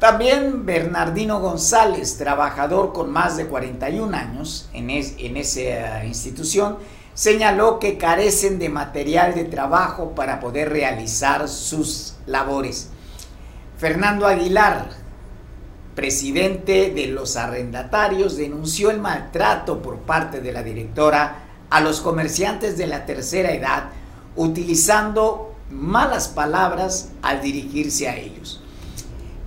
[0.00, 6.78] También Bernardino González, trabajador con más de 41 años en, en esa institución,
[7.12, 12.88] señaló que carecen de material de trabajo para poder realizar sus labores.
[13.76, 14.88] Fernando Aguilar,
[15.94, 22.78] presidente de los arrendatarios, denunció el maltrato por parte de la directora a los comerciantes
[22.78, 23.90] de la tercera edad,
[24.34, 28.62] utilizando malas palabras al dirigirse a ellos.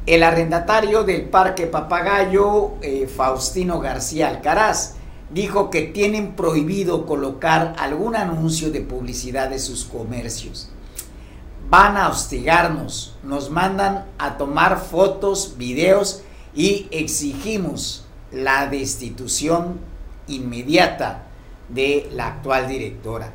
[0.05, 4.95] El arrendatario del Parque Papagayo, eh, Faustino García Alcaraz,
[5.29, 10.69] dijo que tienen prohibido colocar algún anuncio de publicidad de sus comercios.
[11.69, 16.21] Van a hostigarnos, nos mandan a tomar fotos, videos
[16.53, 19.79] y exigimos la destitución
[20.27, 21.23] inmediata
[21.69, 23.31] de la actual directora.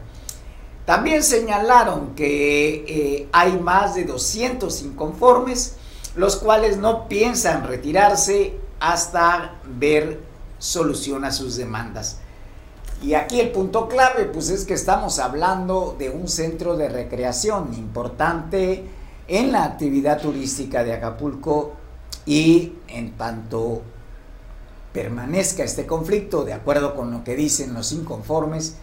[0.85, 5.78] También señalaron que eh, hay más de 200 inconformes,
[6.19, 10.21] los cuales no piensan retirarse hasta ver
[10.59, 12.19] solución a sus demandas.
[13.01, 17.73] Y aquí el punto clave, pues es que estamos hablando de un centro de recreación
[17.75, 18.85] importante
[19.29, 21.75] en la actividad turística de Acapulco
[22.27, 23.83] y en tanto
[24.93, 28.75] permanezca este conflicto, de acuerdo con lo que dicen los inconformes,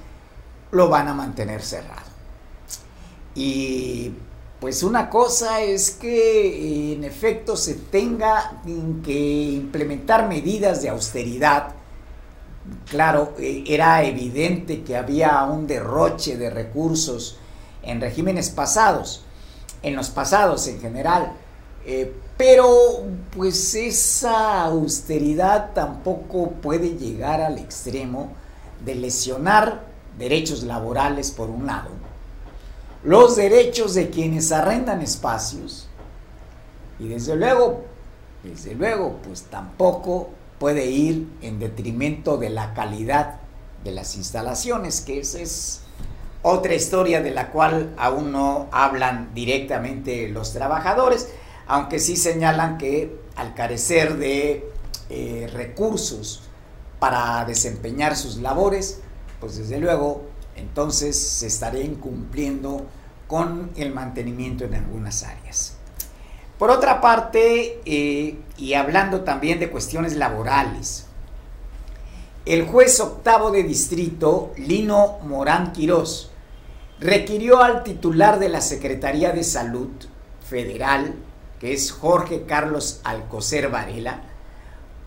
[0.71, 2.15] lo van a mantener cerrado.
[3.36, 4.13] Y
[4.65, 8.63] pues una cosa es que en efecto se tenga
[9.04, 11.75] que implementar medidas de austeridad.
[12.89, 17.38] Claro, e, era evidente que había un derroche de recursos
[17.84, 19.23] en regímenes pasados,
[19.84, 21.34] en los pasados en general,
[21.86, 23.04] eh, pero
[23.38, 28.34] pues esa austeridad tampoco puede llegar al extremo
[28.84, 29.86] de lesionar
[30.17, 31.91] derechos laborales por un lado,
[33.06, 35.88] los derechos de quienes arrendan espacios.
[37.00, 37.84] Y desde luego,
[38.44, 43.39] desde luego, pues tampoco puede ir en detrimento de la calidad
[43.84, 45.82] de las instalaciones, que esa es
[46.41, 51.30] otra historia de la cual aún no hablan directamente los trabajadores
[51.68, 54.70] aunque sí señalan que al carecer de
[55.10, 56.44] eh, recursos
[57.00, 59.02] para desempeñar sus labores,
[59.39, 60.24] pues desde luego
[60.56, 62.86] entonces se estaría incumpliendo
[63.28, 65.76] con el mantenimiento en algunas áreas.
[66.58, 71.06] Por otra parte, eh, y hablando también de cuestiones laborales,
[72.46, 76.32] el juez octavo de distrito, Lino Morán Quirós,
[77.00, 79.89] requirió al titular de la Secretaría de Salud
[80.48, 81.15] Federal,
[81.60, 84.22] que es Jorge Carlos Alcocer Varela,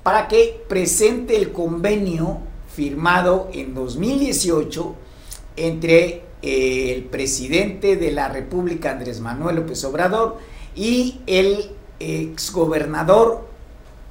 [0.02, 2.40] para que presente el convenio
[2.74, 4.94] firmado en 2018
[5.66, 10.38] entre eh, el presidente de la República, Andrés Manuel López Obrador,
[10.74, 13.48] y el exgobernador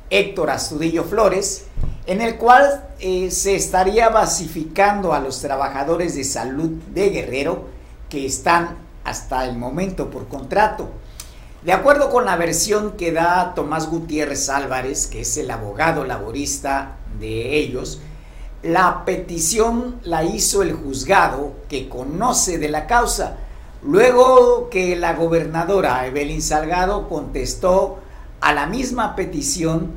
[0.09, 1.65] Héctor Astudillo Flores,
[2.05, 7.65] en el cual eh, se estaría basificando a los trabajadores de salud de Guerrero
[8.09, 10.89] que están hasta el momento por contrato.
[11.63, 16.97] De acuerdo con la versión que da Tomás Gutiérrez Álvarez, que es el abogado laborista
[17.19, 17.99] de ellos,
[18.63, 23.37] la petición la hizo el juzgado que conoce de la causa,
[23.83, 27.99] luego que la gobernadora Evelyn Salgado contestó
[28.41, 29.91] a la misma petición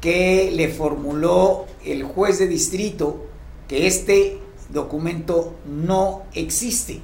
[0.00, 3.26] que le formuló el juez de distrito,
[3.68, 4.38] que este
[4.68, 7.00] documento no existe.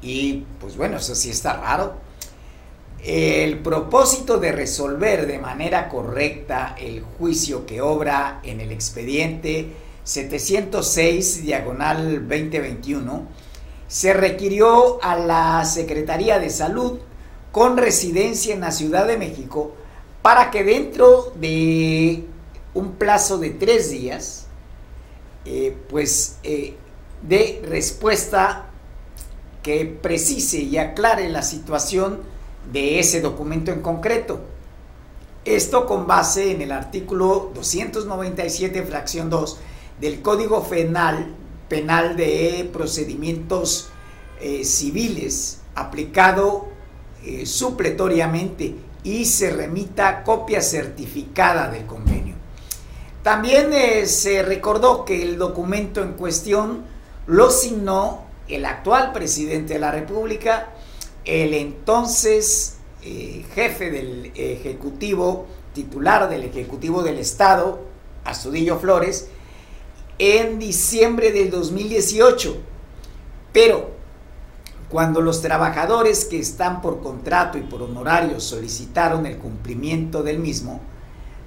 [0.00, 2.08] Y pues bueno, eso sí está raro
[3.04, 9.72] el propósito de resolver de manera correcta el juicio que obra en el expediente
[10.08, 13.26] 706, diagonal 2021,
[13.88, 16.98] se requirió a la Secretaría de Salud
[17.52, 19.74] con residencia en la Ciudad de México
[20.22, 22.24] para que dentro de
[22.72, 24.46] un plazo de tres días,
[25.44, 26.74] eh, pues eh,
[27.20, 28.64] dé respuesta
[29.62, 32.20] que precise y aclare la situación
[32.72, 34.40] de ese documento en concreto.
[35.44, 39.58] Esto con base en el artículo 297, fracción 2
[40.00, 41.34] del Código Penal,
[41.68, 43.88] penal de Procedimientos
[44.40, 46.68] eh, Civiles, aplicado
[47.24, 52.36] eh, supletoriamente y se remita copia certificada del convenio.
[53.22, 56.84] También eh, se recordó que el documento en cuestión
[57.26, 60.70] lo signó el actual presidente de la República,
[61.24, 62.74] el entonces
[63.54, 67.80] jefe del Ejecutivo, titular del Ejecutivo del Estado,
[68.24, 69.28] Astudillo Flores,
[70.18, 72.56] en diciembre del 2018.
[73.52, 73.90] Pero
[74.88, 80.80] cuando los trabajadores que están por contrato y por honorario solicitaron el cumplimiento del mismo,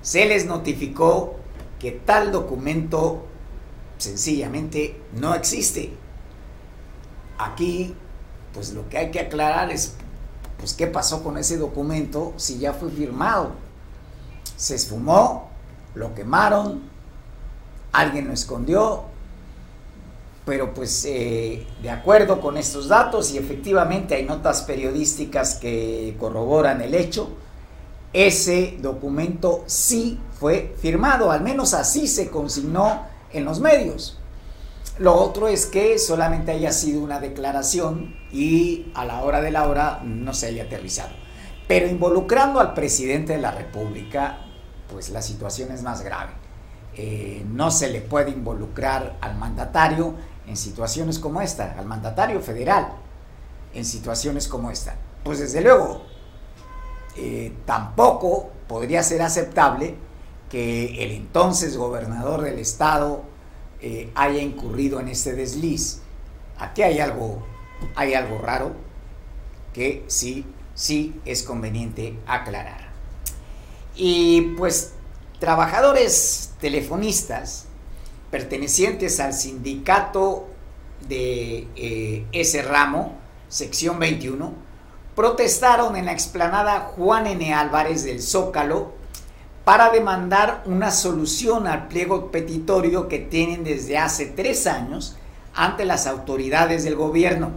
[0.01, 1.36] se les notificó
[1.80, 3.26] que tal documento
[3.97, 5.93] sencillamente no existe.
[7.38, 7.95] Aquí,
[8.53, 9.95] pues lo que hay que aclarar es,
[10.59, 13.53] pues qué pasó con ese documento si ya fue firmado.
[14.55, 15.49] Se esfumó,
[15.95, 16.91] lo quemaron,
[17.92, 19.04] alguien lo escondió,
[20.46, 26.82] pero pues eh, de acuerdo con estos datos y efectivamente hay notas periodísticas que corroboran
[26.82, 27.30] el hecho,
[28.14, 34.18] ese documento sí fue firmado, al menos así se consignó en los medios.
[34.98, 39.68] Lo otro es que solamente haya sido una declaración y a la hora de la
[39.68, 41.14] hora no se haya aterrizado.
[41.68, 44.39] Pero involucrando al presidente de la República,
[44.92, 46.41] pues la situación es más grave.
[46.96, 50.16] Eh, no se le puede involucrar al mandatario
[50.48, 52.89] en situaciones como esta, al mandatario federal
[53.74, 54.96] en situaciones como esta.
[55.24, 56.04] Pues desde luego,
[57.16, 59.96] eh, tampoco podría ser aceptable
[60.50, 63.24] que el entonces gobernador del estado
[63.80, 66.02] eh, haya incurrido en este desliz.
[66.58, 67.44] Aquí hay algo,
[67.96, 68.74] hay algo raro
[69.74, 72.89] que sí, sí es conveniente aclarar.
[73.96, 74.94] Y pues
[75.42, 77.66] trabajadores telefonistas
[78.30, 80.46] pertenecientes al sindicato
[81.10, 83.18] de eh, ese ramo,
[83.50, 84.54] sección 21,
[85.16, 87.56] protestaron en la explanada Juan N.
[87.56, 88.94] Álvarez del Zócalo
[89.66, 95.18] para demandar una solución al pliego petitorio que tienen desde hace tres años
[95.56, 97.50] ante las autoridades del gobierno.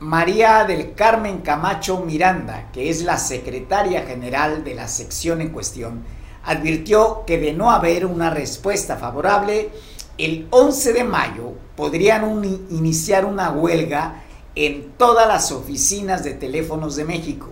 [0.00, 6.17] María del Carmen Camacho Miranda, que es la secretaria general de la sección en cuestión,
[6.44, 9.70] advirtió que de no haber una respuesta favorable,
[10.16, 14.24] el 11 de mayo podrían iniciar una huelga
[14.54, 17.48] en todas las oficinas de teléfonos de México.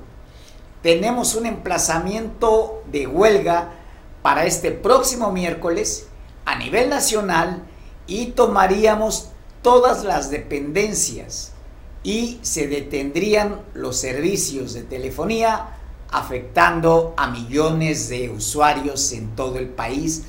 [0.82, 3.72] Tenemos un emplazamiento de huelga
[4.22, 6.08] para este próximo miércoles
[6.44, 7.62] a nivel nacional
[8.06, 9.30] y tomaríamos
[9.62, 11.52] todas las dependencias
[12.02, 15.75] y se detendrían los servicios de telefonía
[16.10, 20.24] afectando a millones de usuarios en todo el país,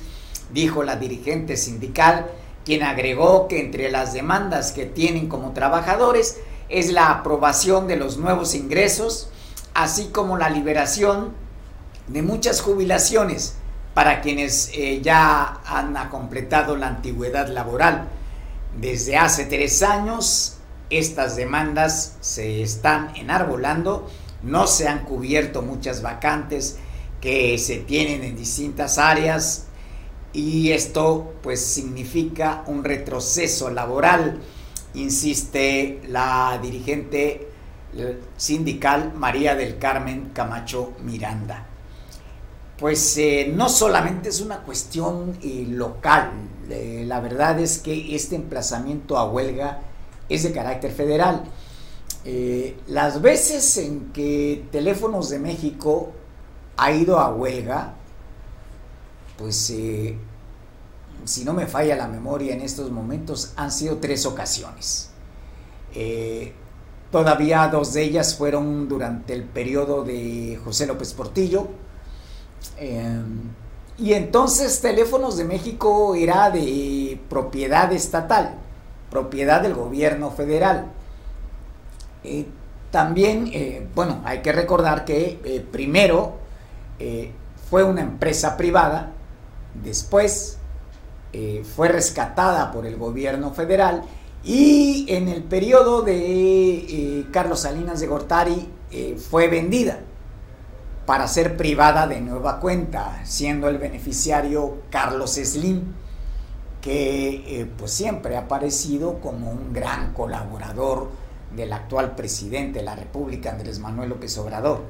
[0.52, 2.30] dijo la dirigente sindical,
[2.64, 8.18] quien agregó que entre las demandas que tienen como trabajadores es la aprobación de los
[8.18, 9.30] nuevos ingresos,
[9.74, 11.32] así como la liberación
[12.08, 13.54] de muchas jubilaciones
[13.94, 18.08] para quienes eh, ya han completado la antigüedad laboral.
[18.78, 20.58] Desde hace tres años
[20.90, 24.08] estas demandas se están enarbolando
[24.42, 26.78] no se han cubierto muchas vacantes
[27.20, 29.66] que se tienen en distintas áreas
[30.32, 34.40] y esto pues significa un retroceso laboral,
[34.94, 37.48] insiste la dirigente
[38.36, 41.66] sindical María del Carmen Camacho Miranda.
[42.78, 46.30] Pues eh, no solamente es una cuestión eh, local,
[46.70, 49.80] eh, la verdad es que este emplazamiento a huelga
[50.28, 51.42] es de carácter federal.
[52.30, 56.12] Eh, las veces en que Teléfonos de México
[56.76, 57.94] ha ido a huelga,
[59.38, 60.14] pues eh,
[61.24, 65.08] si no me falla la memoria en estos momentos, han sido tres ocasiones.
[65.94, 66.52] Eh,
[67.10, 71.68] todavía dos de ellas fueron durante el periodo de José López Portillo.
[73.96, 78.58] y entonces Teléfonos de México era de propiedad estatal,
[79.10, 80.92] propiedad del gobierno federal.
[82.24, 82.46] Eh,
[82.90, 86.36] también, eh, bueno, hay que recordar que eh, primero
[87.70, 89.12] fue una empresa privada,
[89.84, 90.58] después
[91.76, 94.02] fue rescatada por el gobierno federal
[94.42, 98.68] y en el periodo de Carlos Salinas de Gortari
[99.30, 100.00] fue vendida
[101.06, 105.94] para ser privada de nueva cuenta, siendo el beneficiario Carlos Slim,
[106.80, 111.10] que pues siempre ha aparecido como un gran colaborador
[111.54, 114.82] del actual presidente de la República, Andrés Manuel López Obrador.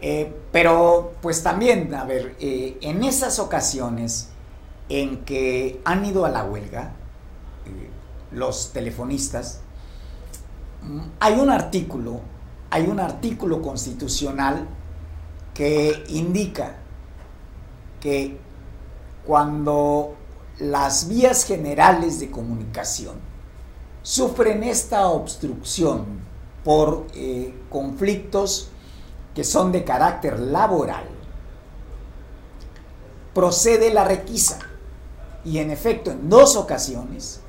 [0.00, 4.28] Eh, pero pues también, a ver, eh, en esas ocasiones
[4.88, 6.92] en que han ido a la huelga
[7.66, 7.90] eh,
[8.30, 9.60] los telefonistas,
[10.82, 12.20] mm, hay un artículo,
[12.70, 14.68] hay un artículo constitucional
[15.52, 16.76] que indica
[18.00, 18.38] que
[19.26, 20.14] cuando
[20.60, 23.27] las vías generales de comunicación
[24.02, 26.20] sufren esta obstrucción
[26.64, 27.06] por
[27.70, 28.70] conflictos
[29.34, 31.04] que son de carácter laboral,
[33.34, 34.58] procede la requisa.
[35.44, 37.40] Y en efecto, en dos ocasiones,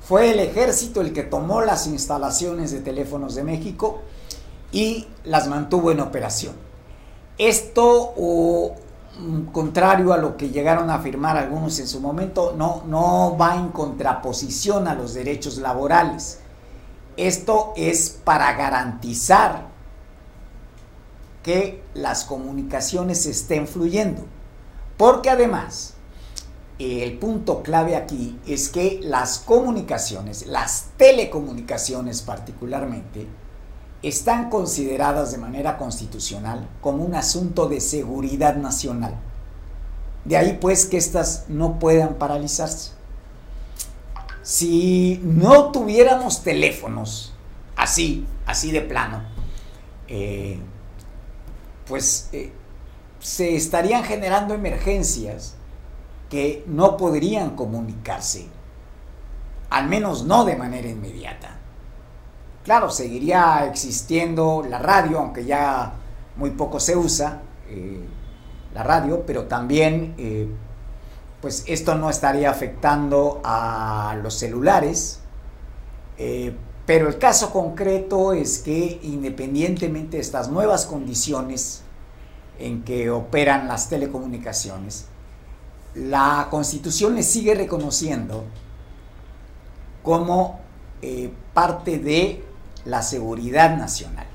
[0.00, 4.00] fue el ejército el que tomó las instalaciones de teléfonos de México
[4.72, 6.54] y las mantuvo en operación.
[7.38, 8.12] Esto,
[9.52, 13.68] contrario a lo que llegaron a afirmar algunos en su momento, no, no va en
[13.68, 16.40] contraposición a los derechos laborales.
[17.16, 19.68] Esto es para garantizar
[21.42, 24.24] que las comunicaciones estén fluyendo.
[24.96, 25.94] Porque además,
[26.78, 33.26] el punto clave aquí es que las comunicaciones, las telecomunicaciones particularmente,
[34.02, 39.14] están consideradas de manera constitucional como un asunto de seguridad nacional.
[40.24, 42.92] De ahí pues que éstas no puedan paralizarse.
[44.42, 47.34] Si no tuviéramos teléfonos
[47.76, 49.22] así, así de plano,
[50.08, 50.58] eh,
[51.86, 52.52] pues eh,
[53.20, 55.54] se estarían generando emergencias
[56.30, 58.46] que no podrían comunicarse,
[59.68, 61.59] al menos no de manera inmediata.
[62.70, 65.92] Claro, seguiría existiendo la radio, aunque ya
[66.36, 67.98] muy poco se usa eh,
[68.72, 70.48] la radio, pero también eh,
[71.40, 75.18] pues esto no estaría afectando a los celulares,
[76.86, 81.82] pero el caso concreto es que independientemente de estas nuevas condiciones
[82.60, 85.06] en que operan las telecomunicaciones,
[85.96, 88.44] la Constitución les sigue reconociendo
[90.04, 90.60] como
[91.02, 92.44] eh, parte de
[92.84, 94.26] la seguridad nacional.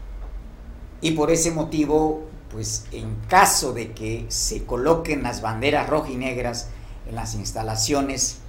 [1.01, 6.15] Y por ese motivo, pues en caso de que se coloquen las banderas rojas y
[6.15, 6.69] negras
[7.07, 8.39] en las instalaciones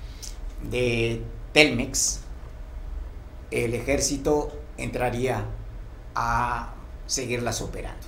[0.70, 1.22] de
[1.52, 2.20] Telmex,
[3.50, 5.44] el ejército entraría
[6.14, 6.74] a
[7.06, 8.06] seguirlas operando.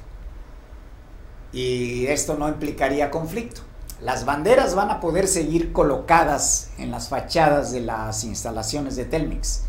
[1.52, 3.62] Y esto no implicaría conflicto.
[4.00, 9.64] Las banderas van a poder seguir colocadas en las fachadas de las instalaciones de Telmex,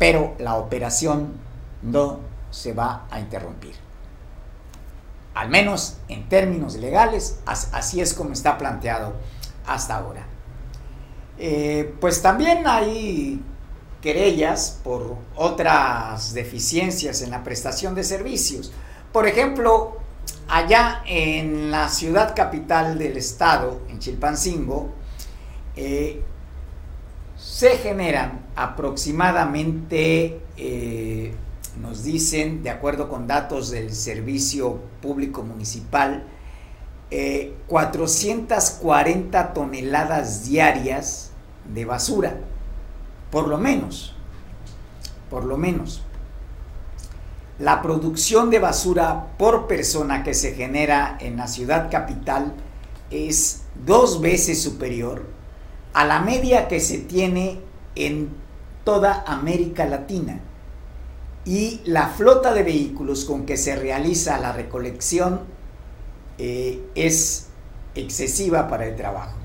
[0.00, 1.34] pero la operación
[1.82, 2.20] no
[2.50, 3.74] se va a interrumpir.
[5.34, 9.12] Al menos en términos legales, así es como está planteado
[9.66, 10.24] hasta ahora.
[11.38, 13.42] Eh, pues también hay
[14.00, 18.72] querellas por otras deficiencias en la prestación de servicios.
[19.12, 19.98] Por ejemplo,
[20.48, 24.94] allá en la ciudad capital del estado, en Chilpancingo,
[25.76, 26.22] eh,
[27.36, 31.34] se generan aproximadamente, eh,
[31.80, 36.24] nos dicen, de acuerdo con datos del Servicio Público Municipal,
[37.66, 41.32] 440 eh, toneladas diarias
[41.72, 42.36] de basura
[43.30, 44.14] por lo menos,
[45.30, 46.02] por lo menos.
[47.58, 52.54] La producción de basura por persona que se genera en la ciudad capital
[53.10, 55.26] es dos veces superior
[55.92, 57.60] a la media que se tiene
[57.94, 58.30] en
[58.90, 60.40] toda América Latina.
[61.44, 65.40] Y la flota de vehículos con que se realiza la recolección
[66.38, 67.46] eh, es
[67.94, 69.40] excesiva para el trabajo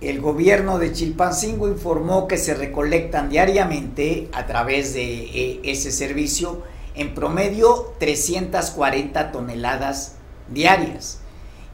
[0.00, 6.62] el gobierno de Chilpancingo informó que se recolectan diariamente a través de eh, ese servicio
[6.94, 10.16] en promedio 340 toneladas
[10.48, 11.20] diarias.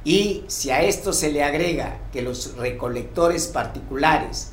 [0.05, 4.52] Y si a esto se le agrega que los recolectores particulares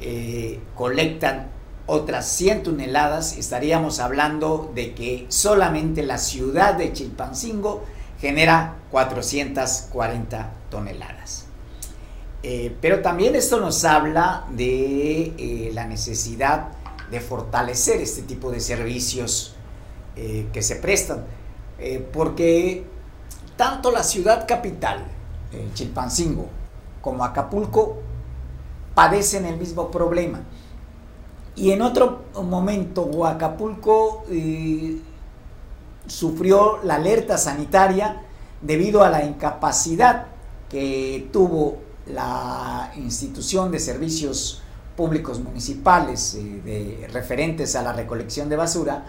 [0.00, 1.50] eh, colectan
[1.86, 7.84] otras 100 toneladas, estaríamos hablando de que solamente la ciudad de Chilpancingo
[8.20, 11.46] genera 440 toneladas.
[12.42, 16.68] Eh, pero también esto nos habla de eh, la necesidad
[17.10, 19.54] de fortalecer este tipo de servicios
[20.52, 21.24] que se prestan,
[22.12, 22.84] porque
[23.56, 25.06] tanto la ciudad capital,
[25.72, 26.46] Chilpancingo,
[27.00, 28.02] como Acapulco,
[28.94, 30.40] padecen el mismo problema.
[31.56, 34.98] Y en otro momento, Acapulco eh,
[36.06, 38.22] sufrió la alerta sanitaria
[38.60, 40.26] debido a la incapacidad
[40.68, 44.62] que tuvo la institución de servicios
[44.96, 49.04] públicos municipales eh, de, referentes a la recolección de basura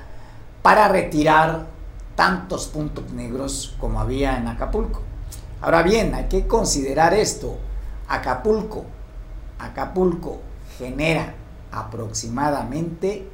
[0.62, 1.68] para retirar
[2.16, 5.02] tantos puntos negros como había en Acapulco.
[5.62, 7.58] Ahora bien, hay que considerar esto.
[8.08, 8.86] Acapulco,
[9.66, 10.42] Acapulco
[10.78, 11.36] genera
[11.72, 13.28] aproximadamente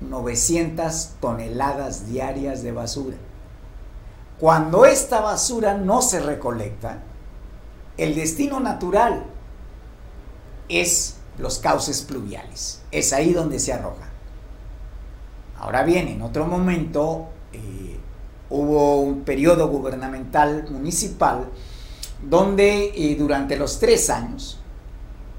[0.00, 3.16] 900 toneladas diarias de basura.
[4.38, 6.98] Cuando esta basura no se recolecta,
[7.96, 9.24] el destino natural
[10.68, 12.82] es los cauces pluviales.
[12.90, 14.08] Es ahí donde se arroja.
[15.58, 17.98] Ahora bien, en otro momento eh,
[18.50, 21.48] hubo un periodo gubernamental municipal
[22.22, 24.57] donde eh, durante los tres años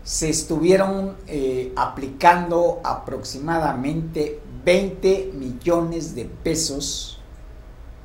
[0.03, 7.21] se estuvieron eh, aplicando aproximadamente 20 millones de pesos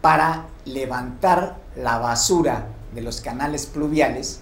[0.01, 4.41] para levantar la basura de los canales pluviales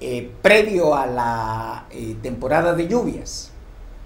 [0.00, 3.50] eh, previo a la eh, temporada de lluvias.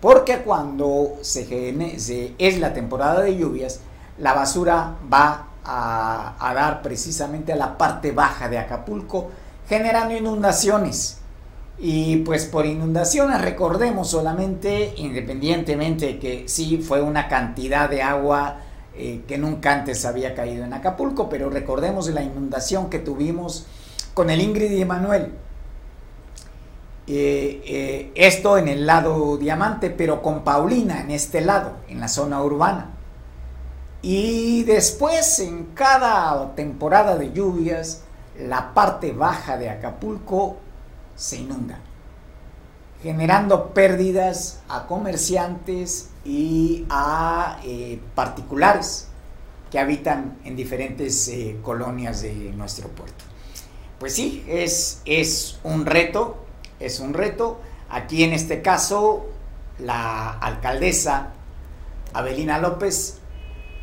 [0.00, 3.80] Porque cuando se, es la temporada de lluvias,
[4.18, 9.30] la basura va a, a dar precisamente a la parte baja de Acapulco,
[9.68, 11.19] generando inundaciones.
[11.82, 18.58] Y pues por inundaciones, recordemos solamente, independientemente que sí fue una cantidad de agua
[18.94, 23.66] eh, que nunca antes había caído en Acapulco, pero recordemos la inundación que tuvimos
[24.12, 25.32] con el Ingrid y Emanuel.
[27.06, 32.08] Eh, eh, esto en el lado diamante, pero con Paulina en este lado, en la
[32.08, 32.90] zona urbana.
[34.02, 38.02] Y después, en cada temporada de lluvias,
[38.38, 40.58] la parte baja de Acapulco
[41.20, 41.78] se inunda,
[43.02, 49.08] generando pérdidas a comerciantes y a eh, particulares
[49.70, 53.22] que habitan en diferentes eh, colonias de nuestro puerto.
[53.98, 56.38] Pues sí, es, es un reto,
[56.80, 57.60] es un reto.
[57.90, 59.26] Aquí en este caso,
[59.78, 61.34] la alcaldesa
[62.14, 63.18] Abelina López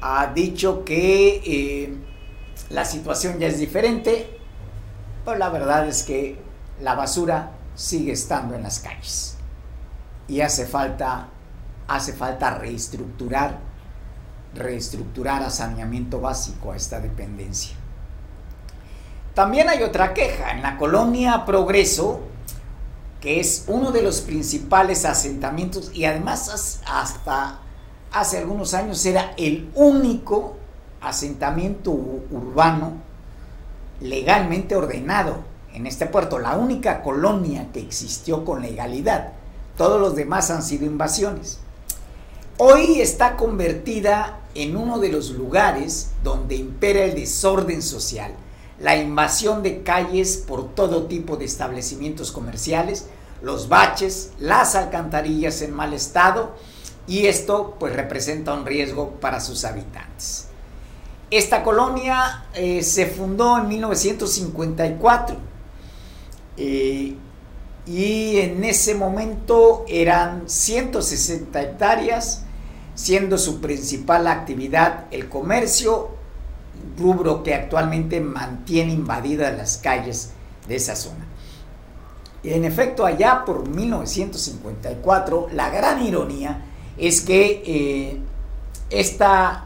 [0.01, 1.97] ha dicho que eh,
[2.71, 4.39] la situación ya es diferente,
[5.23, 6.46] pero la verdad es que
[6.81, 9.37] la basura sigue estando en las calles
[10.27, 11.27] y hace falta
[11.87, 13.59] hace falta reestructurar
[14.53, 17.75] reestructurar a saneamiento básico a esta dependencia.
[19.33, 22.21] También hay otra queja en la colonia Progreso,
[23.21, 27.59] que es uno de los principales asentamientos y además hasta
[28.11, 30.57] hace algunos años era el único
[31.01, 32.93] asentamiento urbano
[33.99, 39.33] legalmente ordenado en este puerto, la única colonia que existió con legalidad.
[39.77, 41.59] Todos los demás han sido invasiones.
[42.57, 48.31] Hoy está convertida en uno de los lugares donde impera el desorden social,
[48.79, 53.05] la invasión de calles por todo tipo de establecimientos comerciales,
[53.43, 56.55] los baches, las alcantarillas en mal estado
[57.05, 60.47] y esto pues representa un riesgo para sus habitantes.
[61.29, 65.56] Esta colonia eh, se fundó en 1954
[66.57, 67.15] eh,
[67.85, 72.43] y en ese momento eran 160 hectáreas,
[72.95, 76.09] siendo su principal actividad el comercio,
[76.97, 80.31] rubro que actualmente mantiene invadidas las calles
[80.67, 81.25] de esa zona.
[82.43, 86.65] En efecto, allá por 1954, la gran ironía
[86.97, 88.21] es que eh,
[88.89, 89.65] esta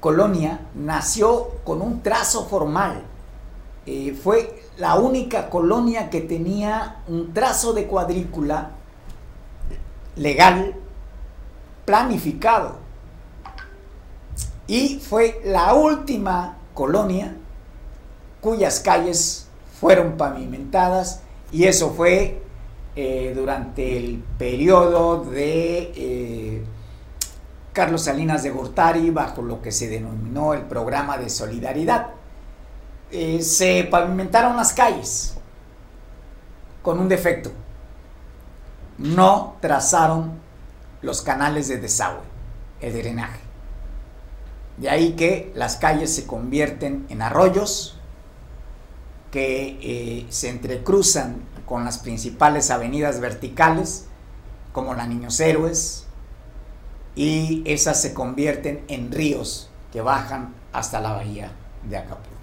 [0.00, 3.04] colonia nació con un trazo formal.
[3.86, 8.70] Eh, fue la única colonia que tenía un trazo de cuadrícula
[10.16, 10.74] legal
[11.84, 12.76] planificado.
[14.66, 17.36] Y fue la última colonia
[18.40, 19.46] cuyas calles
[19.80, 21.20] fueron pavimentadas
[21.52, 22.42] y eso fue
[22.96, 26.64] eh, durante el periodo de eh,
[27.72, 32.10] Carlos Salinas de Gortari bajo lo que se denominó el programa de solidaridad.
[33.16, 35.36] Eh, se pavimentaron las calles
[36.82, 37.52] con un defecto.
[38.98, 40.40] No trazaron
[41.00, 42.24] los canales de desagüe,
[42.80, 43.38] el drenaje.
[44.78, 48.00] De ahí que las calles se convierten en arroyos
[49.30, 51.36] que eh, se entrecruzan
[51.66, 54.06] con las principales avenidas verticales,
[54.72, 56.06] como la Niños Héroes,
[57.14, 61.52] y esas se convierten en ríos que bajan hasta la bahía
[61.88, 62.33] de Acapulco.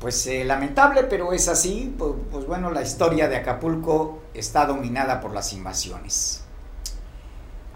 [0.00, 1.94] Pues eh, lamentable, pero es así.
[1.98, 6.42] Pues, bueno, la historia de Acapulco está dominada por las invasiones.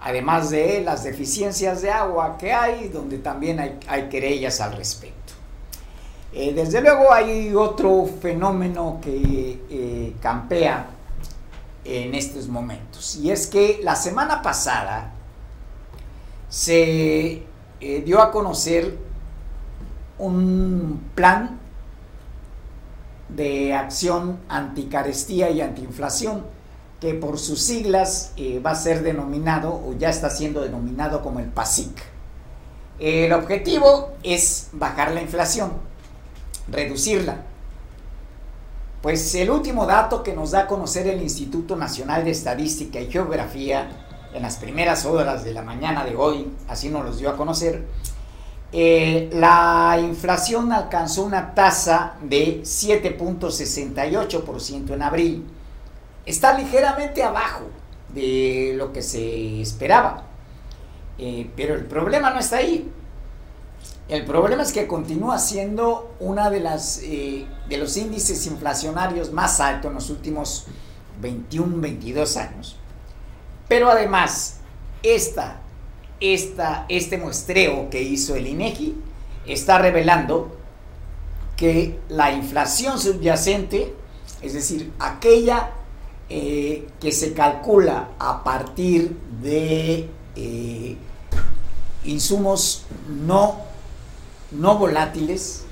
[0.01, 5.33] Además de las deficiencias de agua que hay, donde también hay, hay querellas al respecto.
[6.33, 10.87] Eh, desde luego hay otro fenómeno que eh, campea
[11.85, 15.12] en estos momentos, y es que la semana pasada
[16.49, 17.43] se
[17.81, 18.97] dio a conocer
[20.18, 21.59] un plan
[23.37, 26.45] de acción anticarestía y antiinflación,
[27.01, 31.41] que por sus siglas eh, va a ser denominado o ya está siendo denominado como
[31.41, 31.91] el PASIC.
[32.99, 35.72] El objetivo es bajar la inflación,
[36.68, 37.43] reducirla.
[39.01, 43.11] Pues el último dato que nos da a conocer el Instituto Nacional de Estadística y
[43.11, 43.89] Geografía
[44.33, 47.85] en las primeras horas de la mañana de hoy, así nos los dio a conocer,
[48.75, 55.45] eh, la inflación alcanzó una tasa de 7.68% en abril.
[56.25, 57.66] Está ligeramente abajo
[58.14, 60.25] de lo que se esperaba.
[61.18, 62.91] Eh, pero el problema no está ahí.
[64.09, 66.66] El problema es que continúa siendo una de
[67.03, 70.66] eh, de los índices inflacionarios más altos en los últimos
[71.20, 72.79] 21, 22 años.
[73.68, 74.61] Pero además,
[75.03, 75.62] esta
[76.23, 78.95] este muestreo que hizo el INEGI
[79.45, 80.57] está revelando
[81.57, 83.93] que la inflación subyacente,
[84.41, 85.70] es decir, aquella
[86.29, 90.97] eh, que se calcula a partir de eh,
[92.05, 93.59] insumos no,
[94.53, 95.64] no volátiles,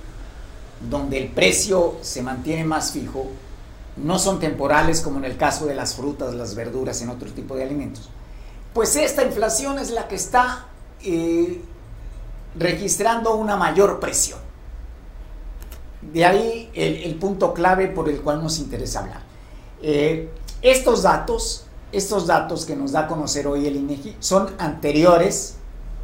[0.90, 3.28] donde el precio se mantiene más fijo,
[3.96, 7.55] no son temporales como en el caso de las frutas, las verduras, en otro tipo
[7.55, 8.11] de alimentos
[8.72, 10.66] pues esta inflación es la que está
[11.02, 11.62] eh,
[12.56, 14.38] registrando una mayor presión.
[16.00, 19.22] De ahí el, punto clave por el cual nos interesa hablar.
[19.82, 20.30] Eh,
[20.62, 25.56] estos datos, estos datos que nos da a conocer hoy el INEGI son anteriores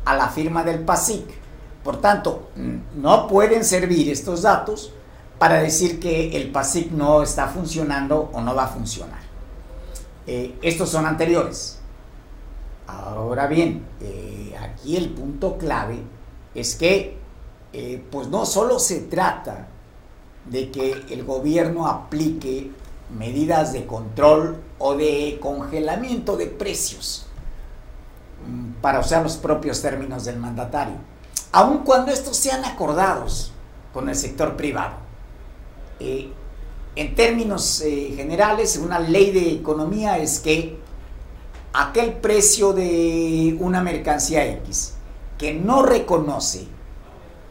[0.05, 1.25] a la firma del PASIC.
[1.83, 2.49] Por tanto,
[2.97, 4.93] no pueden servir estos datos
[5.39, 9.21] para decir que el PASIC no está funcionando o no va a funcionar.
[10.27, 11.76] Eh, estos son anteriores.
[12.87, 15.99] Ahora bien, eh, aquí el punto clave
[16.55, 17.19] es que
[17.73, 19.67] eh, pues no solo se trata
[20.45, 22.71] de que el gobierno aplique
[23.17, 27.27] medidas de control o de congelamiento de precios,
[28.47, 30.95] mm, para usar los propios términos del mandatario,
[31.51, 33.53] aun cuando estos sean acordados
[33.93, 34.95] con el sector privado.
[35.99, 36.31] Eh,
[36.95, 40.79] en términos generales, una ley de economía es que
[41.77, 44.95] aquel precio de una mercancía X
[45.37, 46.67] que no reconoce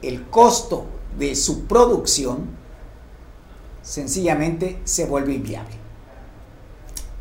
[0.01, 2.47] el costo de su producción,
[3.83, 5.75] sencillamente se vuelve inviable.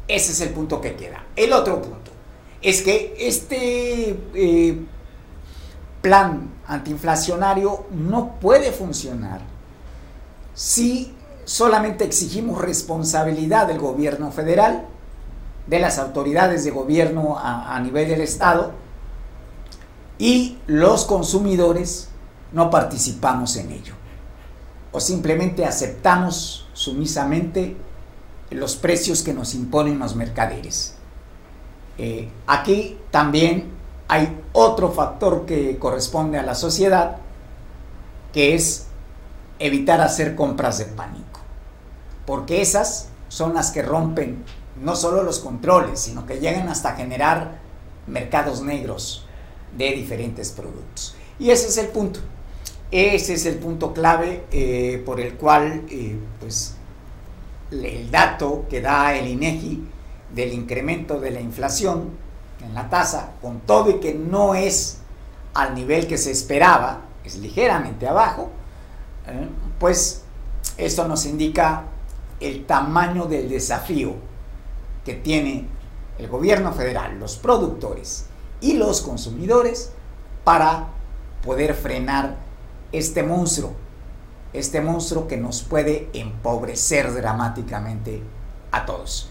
[0.08, 1.24] Ese es el punto que queda.
[1.36, 2.10] El otro punto
[2.62, 4.78] es que este eh,
[6.00, 9.42] plan antiinflacionario no puede funcionar
[10.54, 14.86] si solamente exigimos responsabilidad del gobierno federal
[15.66, 18.72] de las autoridades de gobierno a, nivel del Estado
[20.18, 22.08] y los consumidores
[22.52, 23.94] no participamos en ello.
[24.92, 27.76] O simplemente aceptamos sumisamente
[28.50, 30.94] los precios que nos imponen los mercaderes.
[31.98, 33.72] Eh, aquí también
[34.08, 37.16] hay otro factor que corresponde a la sociedad,
[38.32, 38.86] que es
[39.58, 41.40] evitar hacer compras de pánico,
[42.26, 44.44] porque esas son las que rompen
[44.80, 47.58] no solo los controles, sino que llegan hasta generar
[48.06, 49.26] mercados negros
[49.76, 51.16] de diferentes productos.
[51.38, 52.20] Y ese es el punto.
[52.90, 56.76] Ese es el punto clave eh, por el cual eh, pues,
[57.70, 59.84] el dato que da el INEGI
[60.34, 62.10] del incremento de la inflación
[62.64, 64.98] en la tasa, con todo y que no es
[65.54, 68.50] al nivel que se esperaba, es ligeramente abajo,
[69.26, 69.48] eh,
[69.78, 70.22] pues
[70.76, 71.84] esto nos indica
[72.40, 74.14] el tamaño del desafío
[75.04, 75.66] que tiene
[76.18, 78.26] el gobierno federal, los productores
[78.60, 79.92] y los consumidores
[80.44, 80.88] para
[81.44, 82.36] poder frenar
[82.92, 83.72] este monstruo,
[84.52, 88.22] este monstruo que nos puede empobrecer dramáticamente
[88.70, 89.28] a todos.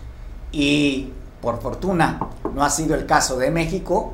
[0.51, 1.11] Y
[1.41, 4.13] por fortuna no ha sido el caso de México,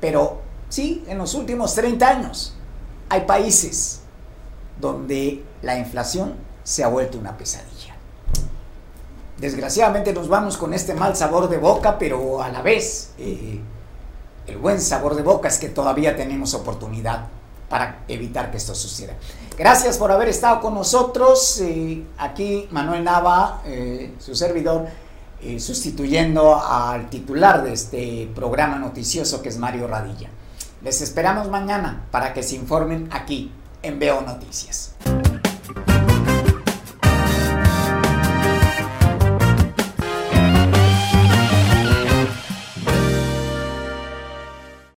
[0.00, 2.54] pero sí, en los últimos 30 años
[3.08, 4.02] hay países
[4.80, 7.79] donde la inflación se ha vuelto una pesadilla.
[9.40, 13.58] Desgraciadamente nos vamos con este mal sabor de boca, pero a la vez eh,
[14.46, 17.24] el buen sabor de boca es que todavía tenemos oportunidad
[17.70, 19.14] para evitar que esto suceda.
[19.56, 21.62] Gracias por haber estado con nosotros.
[22.18, 23.62] aquí Manuel Nava,
[24.18, 24.88] su servidor,
[25.58, 30.28] sustituyendo al titular de este programa noticioso que es Mario Radilla.
[30.82, 34.94] Les esperamos mañana para que se informen aquí en Veo Noticias.